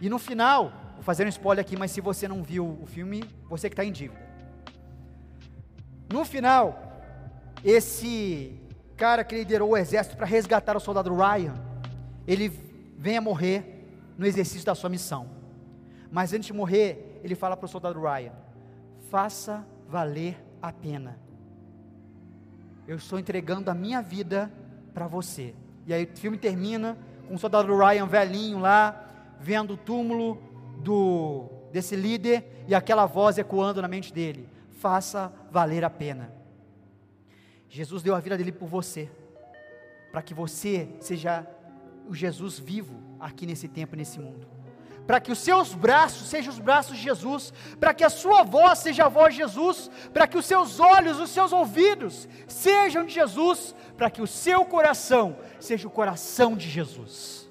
E 0.01 0.09
no 0.09 0.18
final, 0.18 0.73
vou 0.95 1.03
fazer 1.03 1.25
um 1.25 1.29
spoiler 1.29 1.64
aqui, 1.64 1.77
mas 1.77 1.93
se 1.93 2.01
você 2.01 2.27
não 2.27 2.43
viu 2.43 2.79
o 2.83 2.87
filme, 2.87 3.23
você 3.49 3.70
que 3.70 3.75
está 3.75 3.85
em 3.85 3.93
dívida. 3.93 4.20
No 6.12 6.25
final, 6.25 6.93
esse 7.64 8.61
cara 9.03 9.24
que 9.24 9.34
liderou 9.34 9.70
o 9.70 9.76
exército 9.76 10.16
para 10.16 10.24
resgatar 10.24 10.76
o 10.76 10.80
soldado 10.80 11.12
Ryan, 11.12 11.57
ele 12.24 12.48
vem 12.96 13.16
a 13.16 13.20
morrer 13.20 13.84
no 14.16 14.24
exercício 14.24 14.64
da 14.64 14.76
sua 14.76 14.88
missão. 14.88 15.26
Mas 16.09 16.32
antes 16.32 16.46
de 16.46 16.53
morrer, 16.53 17.20
ele 17.24 17.34
fala 17.34 17.57
para 17.57 17.66
o 17.66 17.68
soldado 17.68 18.00
Ryan: 18.00 18.30
faça 19.11 19.66
valer 19.88 20.40
a 20.62 20.72
pena. 20.72 21.18
Eu 22.86 22.94
estou 22.94 23.18
entregando 23.18 23.72
a 23.72 23.74
minha 23.74 24.00
vida 24.00 24.48
para 24.94 25.09
você. 25.09 25.53
E 25.84 25.92
aí 25.92 26.05
o 26.05 26.16
filme 26.16 26.38
termina 26.38 26.96
com 27.26 27.34
o 27.34 27.38
soldado 27.40 27.76
Ryan 27.76 28.07
velhinho 28.07 28.61
lá, 28.61 29.34
vendo 29.40 29.74
o 29.74 29.76
túmulo 29.76 30.40
do 30.78 31.48
desse 31.72 31.96
líder 31.96 32.64
e 32.68 32.74
aquela 32.74 33.07
voz 33.07 33.36
ecoando 33.36 33.82
na 33.82 33.88
mente 33.88 34.14
dele: 34.14 34.48
faça 34.78 35.32
valer 35.50 35.84
a 35.84 35.90
pena. 35.90 36.41
Jesus 37.73 38.03
deu 38.03 38.14
a 38.14 38.20
vida 38.20 38.37
dele 38.37 38.53
por 38.53 38.68
você, 38.68 39.11
para 40.11 40.20
que 40.20 40.35
você 40.35 40.91
seja 41.01 41.47
o 42.07 42.14
Jesus 42.14 42.59
vivo 42.59 43.01
aqui 43.18 43.47
nesse 43.47 43.66
tempo, 43.66 43.97
nesse 43.97 44.20
mundo. 44.20 44.47
Para 45.07 45.18
que 45.18 45.33
os 45.33 45.39
seus 45.39 45.73
braços 45.73 46.29
sejam 46.29 46.53
os 46.53 46.59
braços 46.59 46.99
de 46.99 47.03
Jesus, 47.03 47.51
para 47.81 47.95
que 47.95 48.05
a 48.05 48.11
sua 48.11 48.43
voz 48.43 48.81
seja 48.81 49.07
a 49.07 49.09
voz 49.09 49.33
de 49.33 49.41
Jesus, 49.41 49.91
para 50.12 50.27
que 50.27 50.37
os 50.37 50.45
seus 50.45 50.81
olhos, 50.81 51.18
os 51.18 51.31
seus 51.31 51.51
ouvidos 51.51 52.29
sejam 52.47 53.07
de 53.07 53.14
Jesus, 53.14 53.75
para 53.97 54.11
que 54.11 54.20
o 54.20 54.27
seu 54.27 54.66
coração 54.66 55.39
seja 55.59 55.89
o 55.89 55.91
coração 55.91 56.55
de 56.55 56.68
Jesus. 56.68 57.51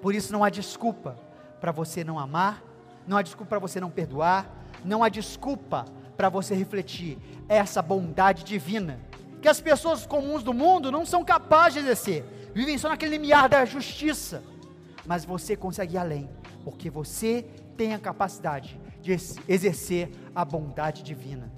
Por 0.00 0.14
isso 0.14 0.32
não 0.32 0.44
há 0.44 0.50
desculpa 0.50 1.18
para 1.60 1.72
você 1.72 2.04
não 2.04 2.16
amar, 2.16 2.62
não 3.08 3.16
há 3.16 3.22
desculpa 3.22 3.48
para 3.48 3.58
você 3.58 3.80
não 3.80 3.90
perdoar, 3.90 4.48
não 4.84 5.02
há 5.02 5.08
desculpa 5.08 5.84
para 6.16 6.28
você 6.28 6.54
refletir 6.54 7.18
essa 7.48 7.82
bondade 7.82 8.44
divina 8.44 9.07
que 9.40 9.48
as 9.48 9.60
pessoas 9.60 10.06
comuns 10.06 10.42
do 10.42 10.52
mundo 10.52 10.90
não 10.90 11.06
são 11.06 11.24
capazes 11.24 11.74
de 11.74 11.80
exercer, 11.80 12.24
vivem 12.54 12.76
só 12.76 12.88
naquele 12.88 13.12
limiar 13.12 13.48
da 13.48 13.64
justiça, 13.64 14.42
mas 15.06 15.24
você 15.24 15.56
consegue 15.56 15.94
ir 15.94 15.98
além, 15.98 16.28
porque 16.64 16.90
você 16.90 17.44
tem 17.76 17.94
a 17.94 17.98
capacidade 17.98 18.78
de 19.00 19.12
exercer 19.48 20.10
a 20.34 20.44
bondade 20.44 21.02
divina. 21.02 21.52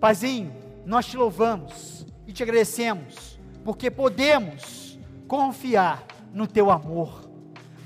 Paizinho, 0.00 0.52
nós 0.84 1.06
te 1.06 1.16
louvamos 1.16 2.04
e 2.26 2.32
te 2.32 2.42
agradecemos, 2.42 3.38
porque 3.64 3.90
podemos 3.90 4.98
confiar 5.26 6.04
no 6.32 6.46
teu 6.46 6.70
amor. 6.70 7.30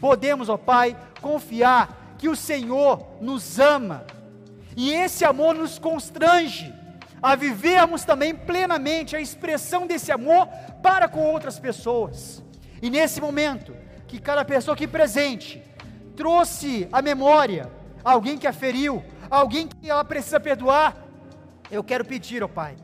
Podemos, 0.00 0.48
ó 0.48 0.56
Pai, 0.56 0.96
confiar 1.20 2.14
que 2.18 2.28
o 2.28 2.36
Senhor 2.36 3.06
nos 3.20 3.58
ama. 3.58 4.04
E 4.76 4.92
esse 4.92 5.24
amor 5.24 5.54
nos 5.54 5.78
constrange 5.78 6.72
a 7.22 7.34
vivermos 7.34 8.04
também 8.04 8.34
plenamente 8.34 9.14
a 9.14 9.20
expressão 9.20 9.86
desse 9.86 10.10
amor 10.10 10.46
para 10.82 11.08
com 11.08 11.20
outras 11.20 11.58
pessoas. 11.58 12.42
E 12.82 12.88
nesse 12.88 13.20
momento, 13.20 13.74
que 14.06 14.18
cada 14.18 14.44
pessoa 14.44 14.74
aqui 14.74 14.86
presente 14.86 15.62
trouxe 16.16 16.88
à 16.92 17.00
memória 17.00 17.70
alguém 18.02 18.36
que 18.36 18.46
a 18.46 18.52
feriu, 18.52 19.04
alguém 19.30 19.68
que 19.68 19.88
ela 19.88 20.04
precisa 20.04 20.40
perdoar, 20.40 20.96
eu 21.70 21.84
quero 21.84 22.04
pedir, 22.04 22.42
ó 22.42 22.48
Pai, 22.48 22.76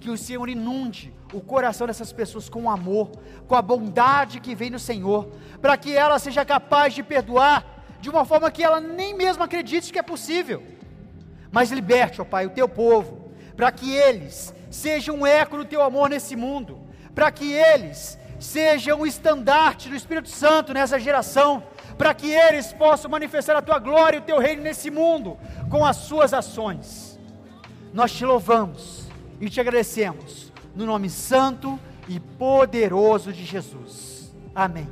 que 0.00 0.10
o 0.10 0.16
Senhor 0.16 0.48
inunde 0.48 1.14
o 1.32 1.40
coração 1.40 1.86
dessas 1.86 2.12
pessoas 2.12 2.48
com 2.48 2.68
amor, 2.70 3.12
com 3.46 3.54
a 3.54 3.62
bondade 3.62 4.40
que 4.40 4.54
vem 4.54 4.70
do 4.70 4.78
Senhor, 4.78 5.30
para 5.60 5.76
que 5.76 5.94
ela 5.94 6.18
seja 6.18 6.44
capaz 6.44 6.94
de 6.94 7.02
perdoar 7.02 7.64
de 8.00 8.10
uma 8.10 8.24
forma 8.24 8.50
que 8.50 8.64
ela 8.64 8.80
nem 8.80 9.14
mesmo 9.14 9.44
acredite 9.44 9.92
que 9.92 9.98
é 9.98 10.02
possível. 10.02 10.62
Mas 11.52 11.70
liberte, 11.70 12.20
ó 12.20 12.24
Pai, 12.24 12.46
o 12.46 12.50
teu 12.50 12.68
povo, 12.68 13.21
para 13.56 13.70
que 13.70 13.94
eles 13.94 14.54
sejam 14.70 15.16
um 15.16 15.26
eco 15.26 15.56
do 15.58 15.64
teu 15.64 15.82
amor 15.82 16.10
nesse 16.10 16.34
mundo, 16.34 16.80
para 17.14 17.30
que 17.30 17.52
eles 17.52 18.18
sejam 18.38 19.00
o 19.00 19.06
estandarte 19.06 19.88
do 19.88 19.94
Espírito 19.94 20.28
Santo 20.28 20.72
nessa 20.74 20.98
geração, 20.98 21.62
para 21.96 22.14
que 22.14 22.30
eles 22.30 22.72
possam 22.72 23.10
manifestar 23.10 23.56
a 23.56 23.62
tua 23.62 23.78
glória 23.78 24.16
e 24.16 24.20
o 24.20 24.24
teu 24.24 24.38
reino 24.38 24.62
nesse 24.62 24.90
mundo 24.90 25.38
com 25.70 25.84
as 25.84 25.96
suas 25.96 26.32
ações. 26.34 27.18
Nós 27.92 28.12
te 28.12 28.24
louvamos 28.24 29.06
e 29.40 29.48
te 29.48 29.60
agradecemos 29.60 30.52
no 30.74 30.86
nome 30.86 31.10
santo 31.10 31.78
e 32.08 32.18
poderoso 32.18 33.32
de 33.32 33.44
Jesus. 33.44 34.34
Amém. 34.54 34.88